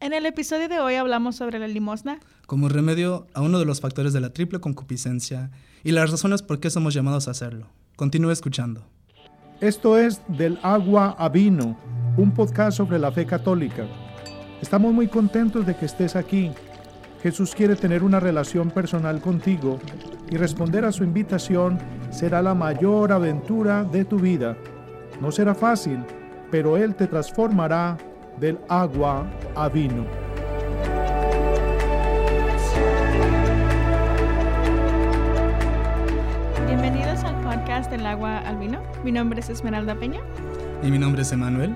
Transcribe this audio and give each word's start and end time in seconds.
En 0.00 0.12
el 0.12 0.26
episodio 0.26 0.68
de 0.68 0.78
hoy 0.78 0.94
hablamos 0.94 1.34
sobre 1.34 1.58
la 1.58 1.66
limosna. 1.66 2.20
Como 2.46 2.68
remedio 2.68 3.26
a 3.34 3.42
uno 3.42 3.58
de 3.58 3.64
los 3.64 3.80
factores 3.80 4.12
de 4.12 4.20
la 4.20 4.30
triple 4.30 4.60
concupiscencia 4.60 5.50
y 5.82 5.90
las 5.90 6.12
razones 6.12 6.42
por 6.42 6.60
qué 6.60 6.70
somos 6.70 6.94
llamados 6.94 7.26
a 7.26 7.32
hacerlo. 7.32 7.66
Continúe 7.96 8.30
escuchando. 8.30 8.86
Esto 9.60 9.98
es 9.98 10.22
Del 10.28 10.60
agua 10.62 11.16
a 11.18 11.28
vino, 11.28 11.76
un 12.16 12.32
podcast 12.32 12.76
sobre 12.76 13.00
la 13.00 13.10
fe 13.10 13.26
católica. 13.26 13.88
Estamos 14.62 14.94
muy 14.94 15.08
contentos 15.08 15.66
de 15.66 15.74
que 15.74 15.86
estés 15.86 16.14
aquí. 16.14 16.52
Jesús 17.20 17.52
quiere 17.56 17.74
tener 17.74 18.04
una 18.04 18.20
relación 18.20 18.70
personal 18.70 19.20
contigo 19.20 19.80
y 20.30 20.36
responder 20.36 20.84
a 20.84 20.92
su 20.92 21.02
invitación 21.02 21.76
será 22.12 22.40
la 22.40 22.54
mayor 22.54 23.10
aventura 23.10 23.82
de 23.82 24.04
tu 24.04 24.20
vida. 24.20 24.56
No 25.20 25.32
será 25.32 25.56
fácil, 25.56 25.98
pero 26.52 26.76
Él 26.76 26.94
te 26.94 27.08
transformará 27.08 27.98
del 28.40 28.58
agua 28.68 29.28
a 29.56 29.68
vino. 29.68 30.06
Bienvenidos 36.66 37.24
al 37.24 37.40
podcast 37.42 37.90
del 37.90 38.06
agua 38.06 38.38
al 38.38 38.58
vino. 38.58 38.80
Mi 39.04 39.10
nombre 39.10 39.40
es 39.40 39.48
Esmeralda 39.48 39.98
Peña. 39.98 40.20
Y 40.84 40.90
mi 40.90 40.98
nombre 40.98 41.22
es 41.22 41.32
Emanuel. 41.32 41.74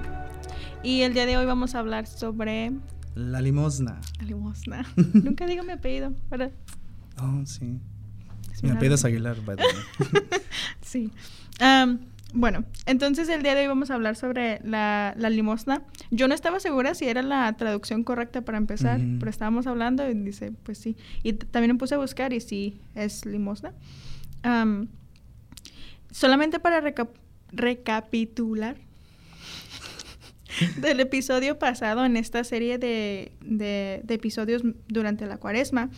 Y 0.84 1.02
el 1.02 1.14
día 1.14 1.26
de 1.26 1.36
hoy 1.36 1.46
vamos 1.46 1.74
a 1.74 1.80
hablar 1.80 2.06
sobre... 2.06 2.72
La 3.16 3.40
limosna. 3.40 4.00
La 4.20 4.24
limosna. 4.24 4.86
Nunca 4.96 5.46
digo 5.46 5.64
mi 5.64 5.72
apellido, 5.72 6.12
¿verdad? 6.30 6.52
Oh, 7.20 7.44
sí. 7.44 7.80
Mi 8.62 8.70
apellido 8.70 8.94
es 8.94 9.04
Aguilar, 9.04 9.36
by 9.44 9.56
Sí. 10.80 11.10
Um, 11.60 11.98
bueno, 12.34 12.64
entonces 12.86 13.28
el 13.28 13.42
día 13.42 13.54
de 13.54 13.62
hoy 13.62 13.66
vamos 13.66 13.90
a 13.90 13.94
hablar 13.94 14.16
sobre 14.16 14.60
la, 14.64 15.14
limosna. 15.16 15.82
Yo 16.10 16.28
no 16.28 16.34
estaba 16.34 16.60
segura 16.60 16.94
si 16.94 17.06
era 17.06 17.22
la 17.22 17.52
traducción 17.56 18.04
correcta 18.04 18.42
para 18.42 18.58
empezar, 18.58 19.00
pero 19.18 19.30
estábamos 19.30 19.66
hablando 19.66 20.08
y 20.08 20.14
dice, 20.14 20.52
pues 20.62 20.78
sí. 20.78 20.96
Y 21.22 21.34
también 21.34 21.72
me 21.72 21.78
puse 21.78 21.94
a 21.94 21.98
buscar 21.98 22.32
y 22.32 22.40
sí, 22.40 22.80
es 22.94 23.26
limosna. 23.26 23.74
solamente 26.10 26.58
para 26.58 26.82
recapitular 27.52 28.76
del 30.80 31.00
episodio 31.00 31.58
pasado 31.58 32.04
en 32.04 32.16
esta 32.16 32.44
serie 32.44 32.78
de, 32.78 33.32
de, 33.40 34.02
episodios 34.08 34.62
durante 34.88 35.26
la 35.26 35.36
cuaresma, 35.36 35.90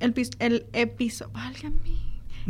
el, 0.00 0.14
el 0.40 0.66
episodio, 0.72 1.32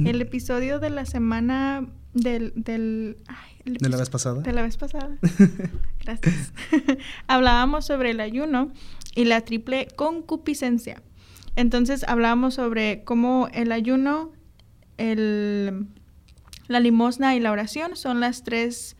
el 0.04 0.20
episodio 0.22 0.78
de 0.78 0.90
la 0.90 1.04
semana 1.04 1.86
del... 2.16 2.52
del 2.56 3.18
¿De 3.64 3.88
la 3.88 3.96
vez 3.96 4.10
pasada? 4.10 4.42
De 4.42 4.52
la 4.52 4.62
vez 4.62 4.76
pasada. 4.76 5.18
Gracias. 6.04 6.52
hablábamos 7.26 7.84
sobre 7.84 8.10
el 8.10 8.20
ayuno 8.20 8.72
y 9.14 9.24
la 9.24 9.40
triple 9.42 9.88
concupiscencia. 9.96 11.02
Entonces 11.56 12.04
hablábamos 12.06 12.54
sobre 12.54 13.02
cómo 13.04 13.48
el 13.52 13.72
ayuno, 13.72 14.32
el, 14.98 15.86
la 16.68 16.80
limosna 16.80 17.34
y 17.34 17.40
la 17.40 17.50
oración 17.50 17.96
son 17.96 18.20
las 18.20 18.44
tres 18.44 18.96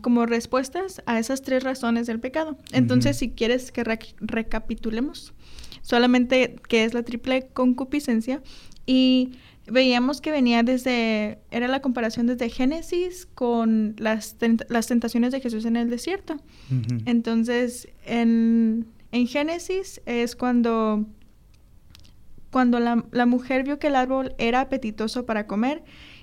como 0.00 0.24
respuestas 0.24 1.02
a 1.04 1.18
esas 1.18 1.42
tres 1.42 1.62
razones 1.62 2.06
del 2.06 2.20
pecado. 2.20 2.56
Entonces, 2.72 3.18
si 3.18 3.32
quieres 3.32 3.70
que 3.70 3.84
recapitulemos 3.84 5.34
solamente 5.82 6.56
qué 6.68 6.84
es 6.84 6.94
la 6.94 7.02
triple 7.02 7.48
concupiscencia 7.52 8.42
y 8.86 9.32
veíamos 9.70 10.20
que 10.20 10.30
venía 10.30 10.62
desde, 10.62 11.38
era 11.50 11.68
la 11.68 11.80
comparación 11.80 12.26
desde 12.26 12.48
Génesis 12.48 13.26
con 13.26 13.94
las, 13.98 14.36
las 14.68 14.86
tentaciones 14.86 15.32
de 15.32 15.40
Jesús 15.40 15.64
en 15.64 15.76
el 15.76 15.90
desierto. 15.90 16.36
Entonces, 17.06 17.88
en, 18.04 18.86
en, 19.12 19.26
Génesis 19.26 20.00
es 20.06 20.36
cuando, 20.36 21.06
cuando 22.50 22.80
la, 22.80 23.04
la, 23.10 23.26
mujer 23.26 23.64
vio 23.64 23.78
que 23.78 23.88
el 23.88 23.96
árbol 23.96 24.34
era 24.38 24.60
apetitoso 24.60 25.26
para 25.26 25.46
comer, 25.46 25.82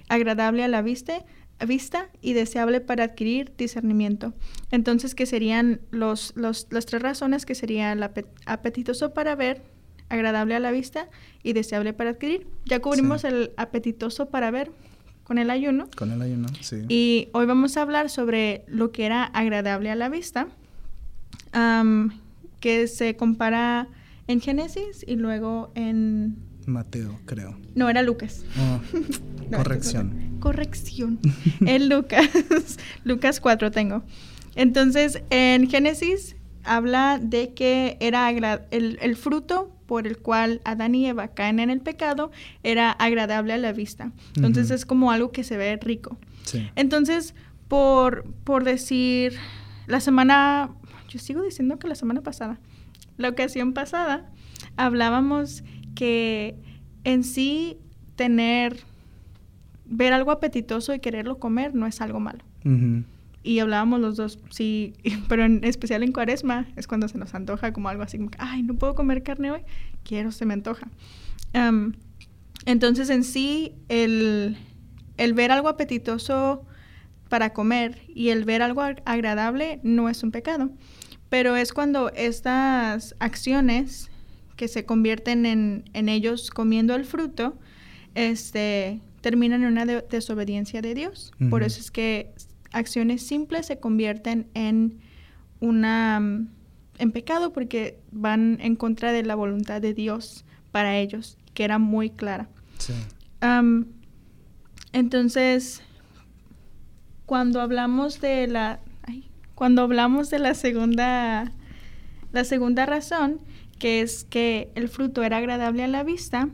agradable 0.10 0.64
a 0.64 0.68
la 0.68 0.82
vista, 0.82 1.26
vista 1.66 2.10
y 2.22 2.34
deseable 2.34 2.82
para 2.82 3.06
adquirir 3.06 3.54
discernimiento. 3.58 4.34
Entonces, 4.72 5.16
que 5.16 5.26
serían 5.26 5.82
los, 5.92 6.34
los, 6.36 6.68
las 6.72 6.86
tres 6.86 7.02
razones 7.02 7.46
que 7.46 7.56
serían 7.56 8.02
apetitoso 8.46 9.14
para 9.14 9.36
ver, 9.36 9.64
agradable 10.10 10.56
a 10.56 10.60
la 10.60 10.72
vista 10.72 11.10
y 11.44 11.54
deseable 11.54 11.94
para 11.94 12.12
adquirir. 12.12 12.48
Ya 12.66 12.80
cubrimos 12.80 13.24
el 13.24 13.52
apetitoso 13.58 14.28
para 14.28 14.52
ver 14.52 14.72
con 15.24 15.38
el 15.38 15.50
ayuno. 15.50 15.90
Con 15.96 16.12
el 16.12 16.22
ayuno, 16.22 16.48
sí. 16.62 16.84
Y 16.88 17.30
hoy 17.34 17.46
vamos 17.46 17.78
a 17.78 17.82
hablar 17.82 18.10
sobre 18.10 18.64
lo 18.68 18.92
que 18.92 19.06
era 19.06 19.24
agradable 19.24 19.90
a 19.90 19.96
la 19.96 20.10
vista, 20.10 20.48
que 22.60 22.88
se 22.88 23.16
compara 23.16 23.88
en 24.28 24.42
Génesis 24.42 25.04
y 25.08 25.16
luego 25.16 25.72
en... 25.76 26.38
Mateo, 26.66 27.20
creo. 27.26 27.58
No, 27.76 27.90
era 27.90 28.02
Lucas. 28.02 28.44
Oh, 29.48 29.58
corrección. 29.58 30.38
corrección. 30.40 31.20
en 31.68 31.88
Lucas. 31.88 32.28
Lucas 33.04 33.40
4 33.40 33.70
tengo. 33.70 34.02
Entonces, 34.56 35.22
en 35.30 35.70
Génesis 35.70 36.36
habla 36.64 37.20
de 37.22 37.54
que 37.54 37.98
era 38.00 38.28
el, 38.72 38.98
el, 39.00 39.16
fruto 39.16 39.75
por 39.86 40.08
el 40.08 40.18
cual 40.18 40.62
Adán 40.66 40.96
y 40.96 41.08
Eva 41.08 41.30
caen 41.30 41.60
en 41.60 41.70
el 41.70 41.82
pecado 41.82 42.32
era 42.64 42.92
agradable 42.92 43.54
a 43.54 43.58
la 43.58 43.72
vista. 43.72 44.12
Entonces 44.36 44.72
es 44.72 44.86
como 44.86 45.12
algo 45.12 45.32
que 45.32 45.44
se 45.44 45.58
ve 45.58 45.78
rico. 45.78 46.18
Entonces, 46.76 47.36
por, 47.68 48.26
por 48.44 48.64
decir, 48.64 49.34
la 49.88 50.00
semana, 50.00 50.70
yo 51.10 51.20
sigo 51.20 51.42
diciendo 51.44 51.80
que 51.80 51.88
la 51.88 51.96
semana 51.96 52.22
pasada, 52.22 52.60
la 53.18 53.30
ocasión 53.30 53.74
pasada, 53.74 54.30
hablábamos 54.78 55.64
que 55.96 56.56
en 57.04 57.24
sí 57.24 57.78
tener, 58.16 58.80
ver 59.86 60.14
algo 60.14 60.32
apetitoso 60.32 60.94
y 60.94 61.00
quererlo 61.00 61.40
comer 61.40 61.76
no 61.76 61.88
es 61.88 62.02
algo 62.02 62.20
malo 62.20 62.44
y 63.46 63.60
hablábamos 63.60 64.02
los 64.02 64.18
dos, 64.18 64.40
sí, 64.50 64.94
pero 65.30 65.46
en 65.46 65.64
especial 65.64 66.04
en 66.04 66.12
cuaresma 66.12 66.68
es 66.76 66.88
cuando 66.88 67.08
se 67.08 67.18
nos 67.18 67.34
antoja 67.36 67.72
como 67.72 67.90
algo 67.90 68.04
así 68.04 68.18
como 68.18 68.32
que, 68.32 68.38
ay, 68.42 68.64
no 68.64 68.74
puedo 68.74 68.96
comer 68.96 69.24
carne 69.24 69.52
hoy, 69.52 69.62
quiero, 70.04 70.32
se 70.32 70.46
me 70.46 70.54
antoja. 70.54 70.88
entonces 72.66 73.10
en 73.10 73.24
sí, 73.24 73.74
el, 73.88 74.58
el 75.18 75.34
ver 75.34 75.52
algo 75.52 75.70
apetitoso 75.70 76.66
para 77.30 77.54
comer 77.54 78.02
y 78.08 78.30
el 78.30 78.46
ver 78.46 78.62
algo 78.62 78.82
agradable 78.82 79.80
no 79.84 80.10
es 80.10 80.24
un 80.24 80.32
pecado, 80.32 80.72
pero 81.30 81.56
es 81.56 81.72
cuando 81.72 82.12
estas 82.14 83.16
acciones 83.20 84.10
que 84.56 84.68
se 84.68 84.86
convierten 84.86 85.46
en, 85.46 85.84
en 85.94 86.10
ellos 86.10 86.50
comiendo 86.50 86.96
el 86.96 87.06
fruto, 87.06 87.58
este, 88.16 89.02
terminan 89.22 89.64
en 89.64 89.72
una 89.72 89.86
desobediencia 89.86 90.82
de 90.82 90.96
Dios. 90.96 91.32
Por 91.50 91.62
eso 91.64 91.82
es 91.82 91.92
que 91.92 92.32
acciones 92.76 93.26
simples 93.26 93.66
se 93.66 93.80
convierten 93.80 94.48
en 94.54 95.00
una 95.60 96.20
mm, 96.20 96.50
en 96.98 97.12
pecado 97.12 97.52
porque 97.52 98.00
van 98.12 98.58
en 98.62 98.76
contra 98.76 99.12
de 99.12 99.24
la 99.24 99.36
voluntad 99.36 99.82
de 99.82 99.94
Dios 99.94 100.46
para 100.72 100.98
ellos, 100.98 101.38
que 101.54 101.64
era 101.64 101.80
muy 101.80 102.10
clara. 102.10 102.48
entonces, 104.94 105.82
cuando 107.26 107.62
hablamos 107.62 108.22
de 108.22 108.48
la 108.48 108.80
cuando 109.56 109.84
hablamos 109.84 110.30
de 110.30 110.40
la 110.40 110.54
segunda 110.54 111.52
la 112.34 112.44
segunda 112.44 112.86
razón, 112.86 113.40
que 113.80 114.02
es 114.02 114.26
que 114.26 114.72
el 114.76 114.90
fruto 114.90 115.24
era 115.24 115.38
agradable 115.38 115.84
a 115.84 115.88
la 115.88 116.04
vista, 116.04 116.50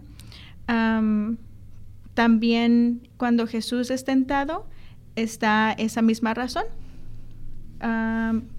también 2.13 3.07
cuando 3.17 3.47
Jesús 3.47 3.89
es 3.89 4.05
tentado, 4.05 4.67
está 5.15 5.73
esa 5.73 6.01
misma 6.01 6.33
razón. 6.33 6.63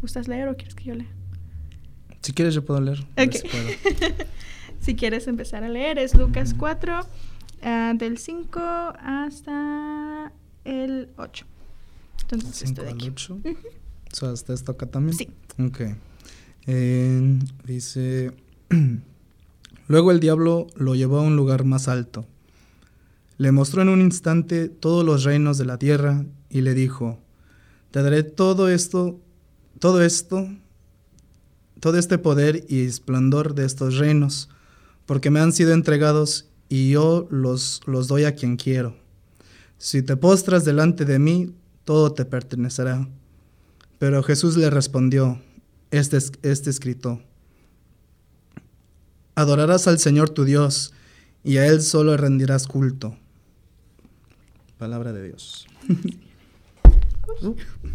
¿Gustas 0.00 0.28
leer 0.28 0.48
o 0.48 0.56
quieres 0.56 0.74
que 0.74 0.84
yo 0.84 0.94
lea? 0.94 1.08
Si 2.22 2.32
quieres 2.32 2.54
yo 2.54 2.64
puedo 2.64 2.80
leer. 2.80 3.04
Si, 4.80 4.96
quieres 4.96 5.28
empezar 5.28 5.62
a 5.62 5.68
leer, 5.68 5.96
es 5.96 6.12
Lucas 6.16 6.54
4, 6.58 7.06
ah, 7.62 7.92
del 7.94 8.18
5 8.18 8.58
hasta 8.98 10.32
el 10.64 11.08
8. 11.16 11.46
Entonces, 12.22 12.68
5 12.68 12.82
al 12.82 13.00
8. 13.00 13.40
¿Hasta 14.22 14.52
esto 14.52 14.72
acá 14.72 14.86
también? 14.86 15.16
Sí. 15.16 15.28
Ok. 15.64 15.82
dice, 17.64 18.32
luego 19.86 20.10
el 20.10 20.18
diablo 20.18 20.66
lo 20.74 20.96
llevó 20.96 21.18
a 21.18 21.22
un 21.22 21.36
lugar 21.36 21.64
más 21.64 21.86
alto. 21.86 22.26
Le 23.38 23.52
mostró 23.52 23.82
en 23.82 23.88
un 23.88 24.00
instante 24.00 24.68
todos 24.68 25.04
los 25.04 25.22
reinos 25.22 25.58
de 25.58 25.64
la 25.64 25.78
tierra 25.78 26.24
y 26.52 26.60
le 26.60 26.74
dijo, 26.74 27.18
te 27.90 28.02
daré 28.02 28.22
todo 28.22 28.68
esto, 28.68 29.18
todo 29.78 30.02
esto, 30.02 30.46
todo 31.80 31.98
este 31.98 32.18
poder 32.18 32.66
y 32.68 32.84
esplendor 32.84 33.54
de 33.54 33.64
estos 33.64 33.96
reinos, 33.96 34.50
porque 35.06 35.30
me 35.30 35.40
han 35.40 35.52
sido 35.52 35.72
entregados 35.72 36.50
y 36.68 36.90
yo 36.90 37.26
los, 37.30 37.80
los 37.86 38.06
doy 38.06 38.24
a 38.24 38.34
quien 38.34 38.56
quiero. 38.56 38.94
Si 39.78 40.02
te 40.02 40.16
postras 40.16 40.66
delante 40.66 41.06
de 41.06 41.18
mí, 41.18 41.54
todo 41.84 42.12
te 42.12 42.26
pertenecerá. 42.26 43.08
Pero 43.98 44.22
Jesús 44.22 44.56
le 44.58 44.68
respondió, 44.68 45.40
este, 45.90 46.18
este 46.42 46.70
escrito, 46.70 47.22
Adorarás 49.34 49.88
al 49.88 49.98
Señor 49.98 50.28
tu 50.28 50.44
Dios, 50.44 50.92
y 51.42 51.56
a 51.56 51.66
Él 51.66 51.80
solo 51.80 52.14
rendirás 52.18 52.66
culto. 52.66 53.16
Palabra 54.76 55.14
de 55.14 55.28
Dios. 55.28 55.66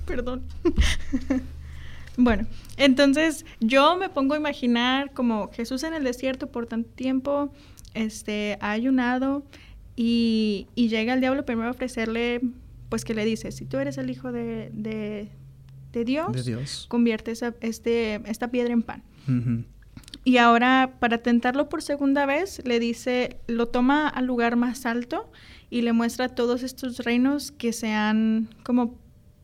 Perdón. 0.06 0.44
bueno, 2.18 2.48
entonces 2.78 3.46
yo 3.60 3.98
me 3.98 4.10
pongo 4.10 4.34
a 4.34 4.38
imaginar 4.38 5.12
como 5.14 5.50
Jesús 5.52 5.84
en 5.84 5.94
el 5.94 6.04
desierto 6.04 6.48
por 6.48 6.66
tanto 6.66 6.90
tiempo, 6.92 7.52
este, 7.94 8.58
ha 8.62 8.72
ayunado 8.72 9.44
y, 9.96 10.68
llega 10.76 11.14
el 11.14 11.22
diablo 11.22 11.46
primero 11.46 11.70
a 11.70 11.72
ofrecerle, 11.72 12.42
pues 12.90 13.04
que 13.04 13.14
le 13.14 13.26
dice, 13.26 13.52
si 13.52 13.66
tú 13.66 13.78
eres 13.78 13.98
el 13.98 14.10
hijo 14.10 14.32
de, 14.32 14.70
de, 14.74 15.30
Dios, 16.06 16.86
convierte 16.90 17.32
esa, 17.32 17.56
este, 17.62 18.22
esta 18.30 18.52
piedra 18.52 18.72
en 18.72 18.84
pan. 18.84 19.04
Y 20.24 20.38
ahora, 20.38 20.98
para 21.00 21.18
tentarlo 21.18 21.70
por 21.70 21.82
segunda 21.82 22.28
vez, 22.28 22.62
le 22.66 22.80
dice, 22.80 23.40
lo 23.48 23.68
toma 23.68 24.08
al 24.08 24.26
lugar 24.26 24.58
más 24.58 24.86
alto 24.86 25.32
y 25.70 25.82
le 25.82 25.94
muestra 25.94 26.30
todos 26.30 26.62
estos 26.62 27.00
reinos 27.00 27.52
que 27.52 27.74
se 27.74 27.92
han 27.92 28.50
como 28.64 28.96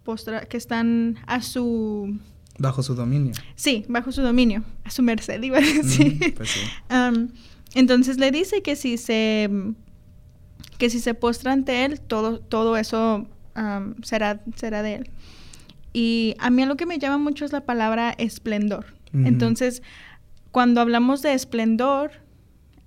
postra 0.04 0.46
que 0.46 0.58
están 0.58 1.18
a 1.26 1.42
su 1.42 2.20
bajo 2.60 2.84
su 2.84 2.96
dominio. 2.96 3.34
Sí, 3.56 3.86
bajo 3.88 4.12
su 4.12 4.22
dominio, 4.22 4.64
a 4.84 4.92
su 4.92 5.02
merced, 5.02 5.42
iba 5.42 5.58
a 5.58 5.62
decir. 5.62 6.34
Pues 6.36 6.52
entonces 7.76 8.18
le 8.20 8.32
dice 8.32 8.62
que 8.62 8.76
si 8.76 8.98
se 8.98 9.50
que 10.78 10.90
si 10.90 11.00
se 11.00 11.14
postra 11.14 11.54
ante 11.54 11.86
él, 11.86 12.00
todo, 12.00 12.40
todo 12.40 12.78
eso 12.78 13.28
será, 14.02 14.42
será 14.56 14.84
de 14.84 14.96
él. 14.96 15.10
Y 15.94 16.36
a 16.40 16.50
mí 16.50 16.66
lo 16.66 16.76
que 16.76 16.86
me 16.86 16.98
llama 16.98 17.18
mucho 17.18 17.46
es 17.46 17.52
la 17.52 17.62
palabra 17.62 18.12
esplendor. 18.18 18.86
Entonces, 19.14 19.84
cuando 20.52 20.82
hablamos 20.82 21.22
de 21.22 21.34
esplendor, 21.34 22.12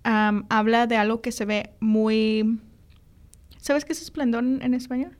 habla 0.02 0.86
de 0.86 0.96
algo 0.96 1.20
que 1.20 1.32
se 1.32 1.44
ve 1.44 1.70
muy... 1.80 2.60
¿Sabes 3.58 3.84
qué 3.84 3.92
es 3.92 4.02
esplendor 4.02 4.44
en, 4.44 4.74
español? 4.74 5.16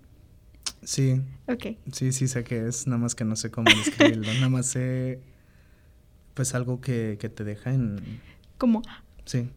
Sí. 0.86 1.20
Ok. 1.48 1.76
Sí, 1.92 2.12
sí 2.12 2.28
sé 2.28 2.44
qué 2.44 2.66
es, 2.66 2.86
nada 2.86 2.98
más 2.98 3.14
que 3.14 3.24
no 3.24 3.36
sé 3.36 3.50
cómo 3.50 3.68
describirlo. 3.70 4.32
nada 4.34 4.48
más 4.48 4.66
sé, 4.66 5.20
pues 6.34 6.54
algo 6.54 6.80
que, 6.80 7.18
que 7.20 7.28
te 7.28 7.44
deja 7.44 7.74
en... 7.74 8.20
Como 8.56 8.82
Sí. 9.26 9.48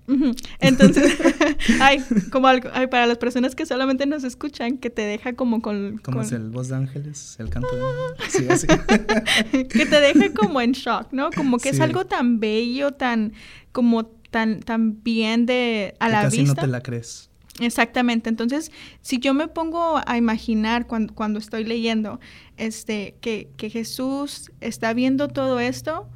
Entonces, 0.60 1.16
hay 1.80 2.04
como 2.31 2.48
algo, 2.48 2.70
hay 2.74 2.88
para 2.88 3.06
las 3.06 3.20
personas 3.20 3.54
que 3.54 3.68
solamente 3.68 4.08
nos 4.08 4.24
escuchan, 4.24 4.80
que 4.80 4.90
te 4.90 5.04
deja 5.04 5.34
como 5.34 5.62
con... 5.62 6.00
¿Cómo 6.00 6.24
es 6.24 6.31
el 6.31 6.50
voz 6.50 6.70
de 6.70 6.76
ángeles? 6.76 7.36
El 7.40 7.52
canto 7.52 7.70
de... 7.75 7.84
Sí, 8.30 8.48
así. 8.50 8.66
que 9.68 9.86
te 9.86 10.02
deja 10.02 10.34
como 10.34 10.60
en 10.60 10.72
shock, 10.72 11.14
¿no? 11.14 11.30
Como 11.30 11.60
que 11.60 11.70
es 11.70 11.80
algo 11.80 12.08
tan 12.08 12.40
bello, 12.40 12.94
tan, 12.94 13.34
como 13.72 14.08
tan, 14.08 14.60
tan 14.62 15.04
bien 15.04 15.46
de 15.46 15.94
a 16.00 16.10
la 16.10 16.24
casi 16.24 16.40
vista. 16.40 16.56
no 16.56 16.62
te 16.62 16.68
la 16.68 16.82
crees. 16.82 17.29
Exactamente. 17.60 18.30
Entonces, 18.30 18.72
si 19.02 19.20
yo 19.20 19.34
me 19.34 19.48
pongo 19.48 20.02
a 20.06 20.18
imaginar 20.18 20.88
cuando, 20.88 21.14
cuando 21.14 21.40
estoy 21.40 21.66
leyendo, 21.66 22.20
este, 22.58 23.16
que, 23.22 23.50
que 23.58 23.70
Jesús 23.70 24.52
está 24.62 24.94
viendo 24.94 25.28
todo 25.28 25.60
esto, 25.60 26.08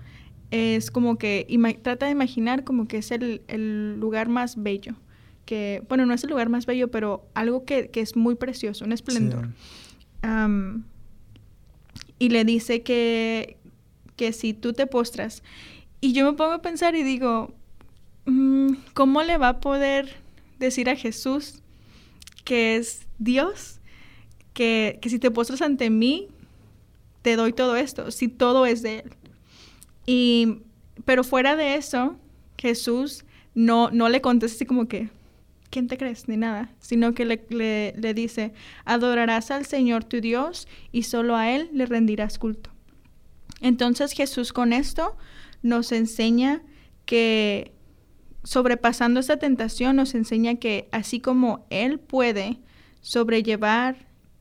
es 0.54 0.92
como 0.92 1.18
que 1.18 1.48
trata 1.82 2.06
de 2.06 2.12
imaginar 2.12 2.64
como 2.64 2.88
que 2.88 2.98
es 2.98 3.12
el, 3.12 3.98
lugar 4.00 4.30
más 4.30 4.62
bello. 4.62 4.94
Que, 5.46 5.84
bueno, 5.90 6.06
no 6.06 6.14
es 6.14 6.24
el 6.24 6.30
lugar 6.30 6.50
más 6.50 6.68
bello, 6.68 6.92
pero 6.92 7.28
algo 7.34 7.66
que, 7.66 7.90
es 7.94 8.16
muy 8.16 8.36
precioso, 8.36 8.86
un 8.86 8.92
esplendor. 8.92 9.50
y 12.20 12.30
le 12.30 12.46
dice 12.46 12.84
que, 12.84 13.58
que 14.16 14.32
si 14.32 14.54
tú 14.54 14.74
te 14.74 14.86
postras. 14.86 15.42
Y 16.02 16.14
yo 16.14 16.30
me 16.30 16.38
pongo 16.38 16.52
a 16.52 16.62
pensar 16.62 16.96
y 16.96 17.02
digo, 17.02 17.52
mm, 18.26 18.74
¿cómo 18.94 19.24
le 19.24 19.38
va 19.40 19.50
a 19.50 19.60
poder 19.60 20.23
decir 20.64 20.90
a 20.90 20.96
Jesús 20.96 21.62
que 22.44 22.76
es 22.76 23.08
Dios? 23.20 23.80
Que, 24.54 25.00
que 25.02 25.10
si 25.10 25.20
te 25.20 25.32
postras 25.32 25.62
ante 25.62 25.90
mí, 25.90 26.28
te 27.22 27.36
doy 27.36 27.54
todo 27.54 27.76
esto, 27.76 28.12
si 28.12 28.28
todo 28.28 28.66
es 28.66 28.82
de 28.82 29.00
Él. 29.00 29.12
Y, 30.06 30.60
pero 31.06 31.24
fuera 31.24 31.56
de 31.56 31.76
eso, 31.76 32.18
Jesús 32.58 33.26
no, 33.56 33.90
no 33.92 34.10
le 34.10 34.22
contesta 34.22 34.56
así 34.56 34.66
como 34.66 34.88
que, 34.88 35.10
¿quién 35.70 35.88
te 35.88 35.98
crees? 35.98 36.28
Ni 36.28 36.38
nada, 36.38 36.70
sino 36.80 37.14
que 37.14 37.26
le, 37.26 37.46
le, 37.50 37.94
le, 37.98 38.14
dice, 38.14 38.54
adorarás 38.86 39.52
al 39.52 39.66
Señor 39.66 40.04
tu 40.04 40.22
Dios 40.22 40.68
y 40.92 41.04
solo 41.04 41.36
a 41.36 41.50
Él 41.52 41.70
le 41.74 41.86
rendirás 41.86 42.38
culto. 42.38 42.70
Entonces 43.62 44.12
Jesús 44.12 44.54
con 44.54 44.74
esto 44.74 45.16
nos 45.62 45.92
enseña 45.94 46.62
que 47.06 47.72
sobrepasando 48.44 49.20
esta 49.20 49.38
tentación 49.38 49.96
nos 49.96 50.16
enseña 50.16 50.56
que 50.56 50.88
así 50.92 51.20
como 51.20 51.66
Él 51.70 52.00
puede 52.00 52.60
sobrellevar 53.02 53.96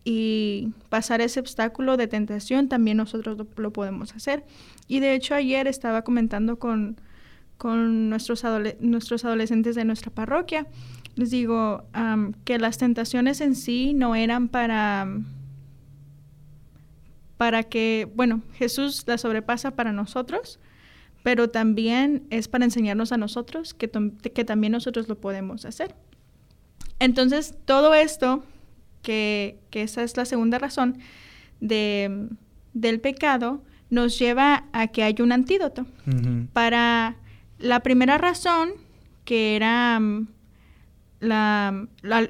y 0.04 0.70
pasar 0.88 1.20
ese 1.20 1.40
obstáculo 1.40 1.96
de 1.96 2.08
tentación, 2.08 2.68
también 2.68 2.96
nosotros 2.96 3.38
lo, 3.56 3.72
podemos 3.72 4.14
hacer. 4.14 4.44
Y 4.88 5.00
de 5.00 5.14
hecho 5.14 5.34
ayer 5.34 5.68
estaba 5.68 6.02
comentando 6.02 6.58
con, 6.58 7.00
con 7.56 8.10
nuestros, 8.10 8.42
nuestros 8.80 9.24
adolescentes 9.24 9.76
de 9.76 9.84
nuestra 9.84 10.10
parroquia, 10.10 10.66
les 11.14 11.30
digo 11.30 11.84
que 12.44 12.58
las 12.58 12.78
tentaciones 12.78 13.40
en 13.40 13.54
sí 13.54 13.92
no 13.92 14.14
eran 14.14 14.48
para, 14.48 15.06
para 17.36 17.64
que, 17.64 18.10
bueno, 18.14 18.42
Jesús 18.54 19.04
las 19.06 19.20
sobrepasa 19.20 19.72
para 19.72 19.92
nosotros, 19.92 20.58
pero 21.22 21.50
también 21.50 22.26
es 22.30 22.48
para 22.48 22.64
enseñarnos 22.64 23.12
a 23.12 23.16
nosotros 23.16 23.74
que, 23.74 23.90
que 23.90 24.44
también 24.44 24.72
nosotros 24.72 25.08
lo 25.08 25.20
podemos 25.20 25.64
hacer. 25.64 25.94
Entonces, 26.98 27.54
todo 27.64 27.94
esto 27.94 28.44
que, 29.02 29.58
esa 29.72 30.02
es 30.02 30.16
la 30.16 30.24
segunda 30.24 30.58
razón 30.58 30.98
de, 31.60 32.28
del 32.72 33.00
pecado, 33.00 33.62
nos 33.90 34.18
lleva 34.18 34.64
a 34.72 34.86
que 34.88 35.02
hay 35.02 35.16
un 35.20 35.32
antídoto. 35.32 35.86
Para 36.52 37.16
la 37.58 37.80
primera 37.80 38.18
razón, 38.18 38.70
que 39.24 39.54
era 39.54 40.00
mm, 40.00 40.28
la, 41.20 41.86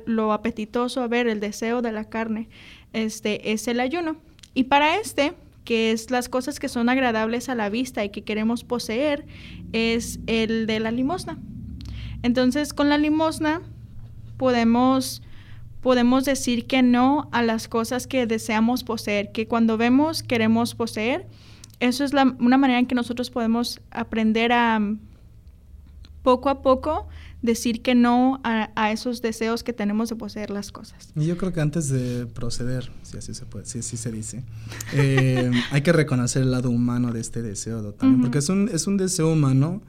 lo 0.06 0.33
apetitoso, 0.33 1.03
a 1.03 1.09
ver, 1.09 1.29
el 1.29 1.38
deseo 1.38 1.83
de 1.83 1.93
la 1.93 2.06
carne, 2.06 2.49
este, 2.93 3.53
es 3.53 3.69
el 3.69 3.79
ayuno. 3.79 4.17
Y 4.55 4.65
para 4.65 4.97
este, 4.97 5.35
que 5.64 5.93
es 5.93 6.11
las 6.11 6.29
cosas 6.29 6.59
que 6.59 6.69
son 6.69 6.88
agradables 6.88 7.49
a 7.49 7.55
la 7.55 7.69
vista 7.69 8.05
y 8.05 8.11
que 8.11 8.23
queremos 8.23 8.64
poseer, 8.64 9.26
es 9.73 10.20
el 10.26 10.67
de 10.67 10.81
la 10.81 10.91
limosna. 10.91 11.38
Entonces, 12.23 12.73
con 12.73 12.88
la 12.88 12.99
limosna 12.99 13.62
podemos 14.37 15.23
podemos 15.81 16.25
decir 16.25 16.66
que 16.66 16.81
no 16.81 17.28
a 17.33 17.42
las 17.42 17.66
cosas 17.66 18.07
que 18.07 18.26
deseamos 18.26 18.85
poseer, 18.85 19.33
que 19.33 19.49
cuando 19.49 19.76
vemos 19.76 20.23
queremos 20.23 20.75
poseer. 20.75 21.26
Eso 21.81 22.04
es 22.04 22.12
una 22.12 22.57
manera 22.57 22.78
en 22.78 22.87
que 22.87 22.95
nosotros 22.95 23.31
podemos 23.31 23.81
aprender 23.90 24.52
a 24.52 24.81
poco 26.23 26.49
a 26.49 26.62
poco 26.62 27.09
decir 27.42 27.82
que 27.82 27.94
no 27.94 28.40
a, 28.44 28.92
esos 28.92 29.20
deseos 29.20 29.62
que 29.62 29.72
tenemos 29.72 30.08
de 30.08 30.16
poseer 30.16 30.50
las 30.50 30.72
cosas. 30.72 31.12
Y 31.16 31.26
yo 31.26 31.37
creo 31.37 31.52
que 31.52 31.61
antes 31.61 31.88
de 31.88 32.26
proceder, 32.26 32.90
si 33.02 33.18
así 33.18 33.34
se 33.34 33.44
puede, 33.44 33.66
si 33.66 33.80
así 33.80 33.96
se 33.96 34.12
dice, 34.12 34.44
eh, 34.92 35.50
hay 35.70 35.82
que 35.82 35.92
reconocer 35.92 36.42
el 36.42 36.52
lado 36.52 36.70
humano 36.70 37.12
de 37.12 37.20
este 37.20 37.42
deseo 37.42 37.92
también, 37.94 38.22
porque 38.22 38.38
es 38.38 38.49
un, 38.49 38.68
es 38.72 38.87
un 38.87 38.96
deseo 38.96 39.30
humano 39.30 39.82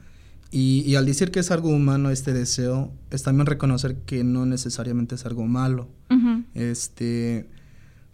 y, 0.50 0.94
al 0.94 1.04
decir 1.04 1.32
que 1.32 1.40
es 1.40 1.50
algo 1.50 1.68
humano 1.68 2.10
este 2.10 2.32
deseo, 2.32 2.92
es 3.10 3.24
también 3.24 3.46
reconocer 3.46 3.96
que 4.06 4.22
no 4.22 4.46
necesariamente 4.46 5.16
es 5.16 5.26
algo 5.26 5.46
malo. 5.46 5.88
este, 6.54 7.48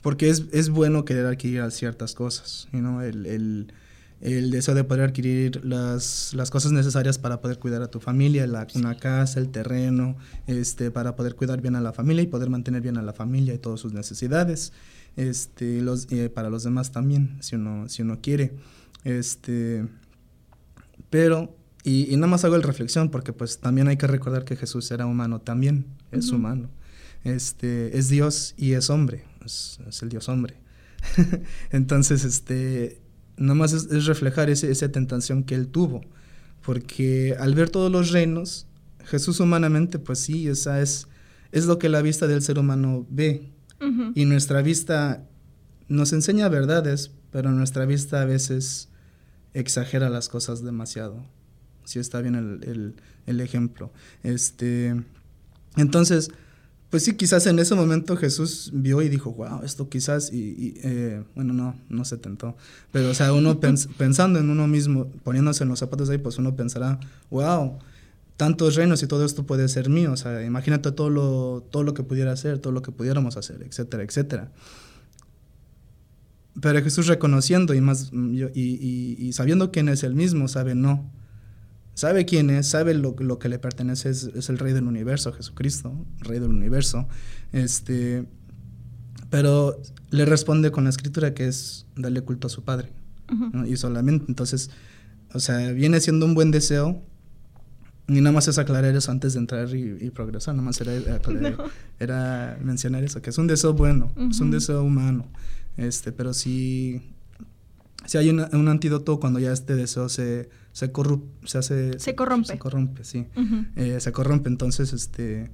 porque 0.01 0.31
es, 0.31 0.45
es, 0.53 0.71
bueno 0.71 1.05
querer 1.05 1.27
adquirir 1.27 1.71
ciertas 1.71 2.15
cosas, 2.15 2.69
¿no? 2.73 3.03
el, 3.03 3.27
el, 3.27 3.75
el, 4.21 4.51
deseo 4.51 4.75
de 4.75 4.85
poder 4.85 5.05
adquirir 5.05 5.65
las, 5.65 6.33
las, 6.35 6.51
cosas 6.51 6.73
necesarias 6.73 7.19
para 7.19 7.41
poder 7.41 7.59
cuidar 7.59 7.83
a 7.83 7.89
tu 7.89 8.01
familia, 8.01 8.47
la, 8.47 8.67
una 8.75 8.97
casa, 8.97 9.41
el 9.41 9.51
terreno, 9.51 10.17
este, 10.47 10.91
para 10.91 11.17
poder 11.17 11.35
cuidar 11.35 11.61
bien 11.61 11.77
a 11.77 11.81
la 11.81 11.93
familia 11.93 12.23
y 12.23 12.27
poder 12.27 12.51
mantener 12.51 12.83
bien 12.83 12.97
a 12.97 13.03
la 13.03 13.13
familia 13.13 13.55
y 13.55 13.59
todas 13.59 13.81
sus 13.81 13.93
necesidades. 13.93 14.73
Este, 15.17 15.83
los, 15.83 16.07
eh, 16.11 16.29
para 16.29 16.51
los 16.51 16.63
demás 16.63 16.93
también, 16.93 17.37
si 17.41 17.57
uno, 17.57 17.89
si 17.89 18.03
uno 18.03 18.21
quiere. 18.21 18.53
Este, 19.05 19.87
pero 21.09 21.57
y, 21.83 22.15
nada 22.17 22.27
más 22.27 22.45
hago 22.45 22.57
el 22.57 22.63
reflexión 22.63 23.11
porque 23.11 23.33
pues 23.33 23.59
también 23.59 23.89
hay 23.89 23.97
que 23.97 24.07
recordar 24.07 24.45
que 24.45 24.57
Jesús 24.57 24.91
era 24.91 25.07
humano 25.07 25.41
también, 25.41 25.87
es 26.13 26.31
humano. 26.31 26.69
Este, 27.25 27.97
es 27.99 28.09
Dios 28.09 28.55
y 28.57 28.73
es 28.73 28.91
hombre, 28.91 29.25
es, 29.45 29.81
el 30.03 30.09
Dios 30.09 30.29
hombre. 30.29 30.57
Entonces, 31.71 32.25
este, 32.25 33.01
nada 33.41 33.55
más 33.55 33.73
es, 33.73 34.07
reflejar 34.07 34.51
ese, 34.51 34.71
esa 34.71 34.91
tentación 34.91 35.43
que 35.43 35.55
él 35.55 35.69
tuvo, 35.69 36.03
porque 36.65 37.37
al 37.39 37.55
ver 37.55 37.71
todos 37.71 37.91
los 37.91 38.11
reinos, 38.11 38.67
Jesús 39.05 39.41
humanamente, 39.41 39.99
pues 39.99 40.21
sí, 40.21 40.49
esa 40.49 40.81
es, 40.81 41.09
es 41.51 41.67
lo 41.67 41.79
que 41.79 41.89
la 41.89 42.03
vista 42.03 42.27
del 42.27 42.43
ser 42.43 42.59
humano 42.59 43.07
ve. 43.11 43.51
Y 44.15 44.27
nuestra 44.27 44.61
vista 44.61 45.27
nos 45.89 46.13
enseña 46.13 46.51
verdades, 46.51 47.13
pero 47.33 47.51
nuestra 47.51 47.87
vista 47.87 48.21
a 48.21 48.27
veces 48.27 48.91
exagera 49.55 50.11
las 50.11 50.29
cosas 50.29 50.63
demasiado 50.63 51.25
sí 51.91 51.99
está 51.99 52.21
bien 52.21 52.35
el, 52.35 52.95
el 53.27 53.41
ejemplo. 53.41 53.93
Este, 54.23 54.95
entonces, 55.77 56.31
pues 56.91 57.05
sí, 57.05 57.15
quizás 57.15 57.47
en 57.47 57.61
ese 57.61 57.77
momento 57.77 58.17
Jesús 58.17 58.71
vio 58.75 59.01
y 59.01 59.09
dijo, 59.09 59.33
wow, 59.33 59.63
esto 59.63 59.89
quizás, 59.89 60.33
y, 60.33 60.75
eh, 60.83 61.23
bueno, 61.37 61.55
no, 61.55 61.77
no 61.89 62.05
se 62.05 62.17
tentó, 62.17 62.57
pero 62.91 63.11
o 63.11 63.15
sea, 63.15 63.33
uno 63.33 63.61
pensando 63.97 64.41
en 64.41 64.51
uno 64.51 64.67
mismo, 64.67 65.07
poniéndose 65.23 65.63
en 65.63 65.69
los 65.69 65.79
zapatos 65.79 66.09
de 66.09 66.15
ahí, 66.15 66.21
pues 66.21 66.39
uno 66.39 66.57
pensará, 66.57 66.99
wow, 67.31 67.79
tantos 68.37 68.75
reinos 68.75 69.03
y 69.05 69.07
todo 69.07 69.25
esto 69.25 69.47
puede 69.47 69.69
ser 69.69 69.89
mío, 69.89 70.13
o 70.13 70.17
sea, 70.17 70.45
imagínate 70.45 70.91
todo 70.91 71.11
lo, 71.11 71.65
todo 71.71 71.85
lo 71.85 71.95
que 71.95 72.03
pudiera 72.03 72.33
hacer, 72.33 72.59
todo 72.59 72.73
lo 72.73 72.83
que 72.83 72.91
pudiéramos 72.91 73.37
hacer, 73.37 73.63
etcétera, 73.63 74.03
etcétera. 74.03 74.51
Pero 76.61 76.83
Jesús 76.83 77.07
reconociendo 77.07 77.73
y, 77.75 77.81
más, 77.81 78.11
y, 78.13 79.17
y, 79.19 79.33
sabiendo 79.33 79.71
quién 79.71 79.89
es 79.89 80.03
el 80.03 80.15
mismo, 80.15 80.49
sabe, 80.49 80.75
no, 80.75 81.09
sabe 82.01 82.25
quién 82.25 82.49
es, 82.49 82.67
sabe 82.67 82.95
lo, 82.95 83.15
lo 83.19 83.39
que 83.39 83.51
le 83.51 83.59
pertenece, 83.59 84.09
es, 84.09 84.49
el 84.49 84.59
rey 84.59 84.73
del 84.73 84.85
universo, 84.85 85.35
Jesucristo, 85.35 85.93
rey 86.21 86.39
del 86.39 86.49
universo. 86.49 87.07
Este, 87.53 88.25
pero 89.29 89.79
le 90.09 90.25
responde 90.25 90.71
con 90.71 90.85
la 90.85 90.91
escritura 90.91 91.35
que 91.35 91.47
es 91.47 91.85
darle 91.97 92.23
culto 92.23 92.47
a 92.47 92.51
su 92.51 92.65
padre. 92.65 92.91
Y 93.67 93.77
solamente, 93.77 94.25
entonces, 94.29 94.71
o 95.35 95.41
sea, 95.41 95.73
viene 95.73 96.01
siendo 96.01 96.25
un 96.25 96.33
buen 96.33 96.51
deseo. 96.51 97.03
Y 98.09 98.23
nada 98.23 98.33
más 98.33 98.49
es 98.49 98.57
aclarar 98.57 98.97
eso 98.97 99.13
antes 99.13 99.35
de 99.35 99.41
entrar 99.41 99.69
y, 99.75 100.09
progresar, 100.09 100.55
nada 100.55 100.65
más 100.65 100.81
era, 100.81 100.95
era, 102.01 102.59
mencionar 102.63 103.05
eso, 103.05 103.21
que 103.21 103.29
es 103.29 103.37
un 103.37 103.47
deseo 103.47 103.75
bueno, 103.75 104.11
es 104.31 104.41
un 104.41 104.51
deseo 104.51 104.83
humano, 104.83 105.29
este, 105.77 106.11
pero 106.11 106.35
sí, 106.35 107.03
sí 108.07 108.19
hay 108.19 108.31
un 108.31 108.69
antídoto 108.69 109.21
cuando 109.21 109.39
ya 109.39 109.53
este 109.53 109.77
deseo 109.77 110.09
se, 110.09 110.49
se, 110.73 110.91
se 111.45 111.59
hace... 111.59 111.99
Se 111.99 112.15
corrompe. 112.15 112.49
Se 112.49 112.59
corrompe, 112.59 113.05
sí. 113.05 113.27
Eh, 113.77 113.99
se 114.01 114.13
corrompe, 114.13 114.49
entonces, 114.49 114.93
este... 114.93 115.51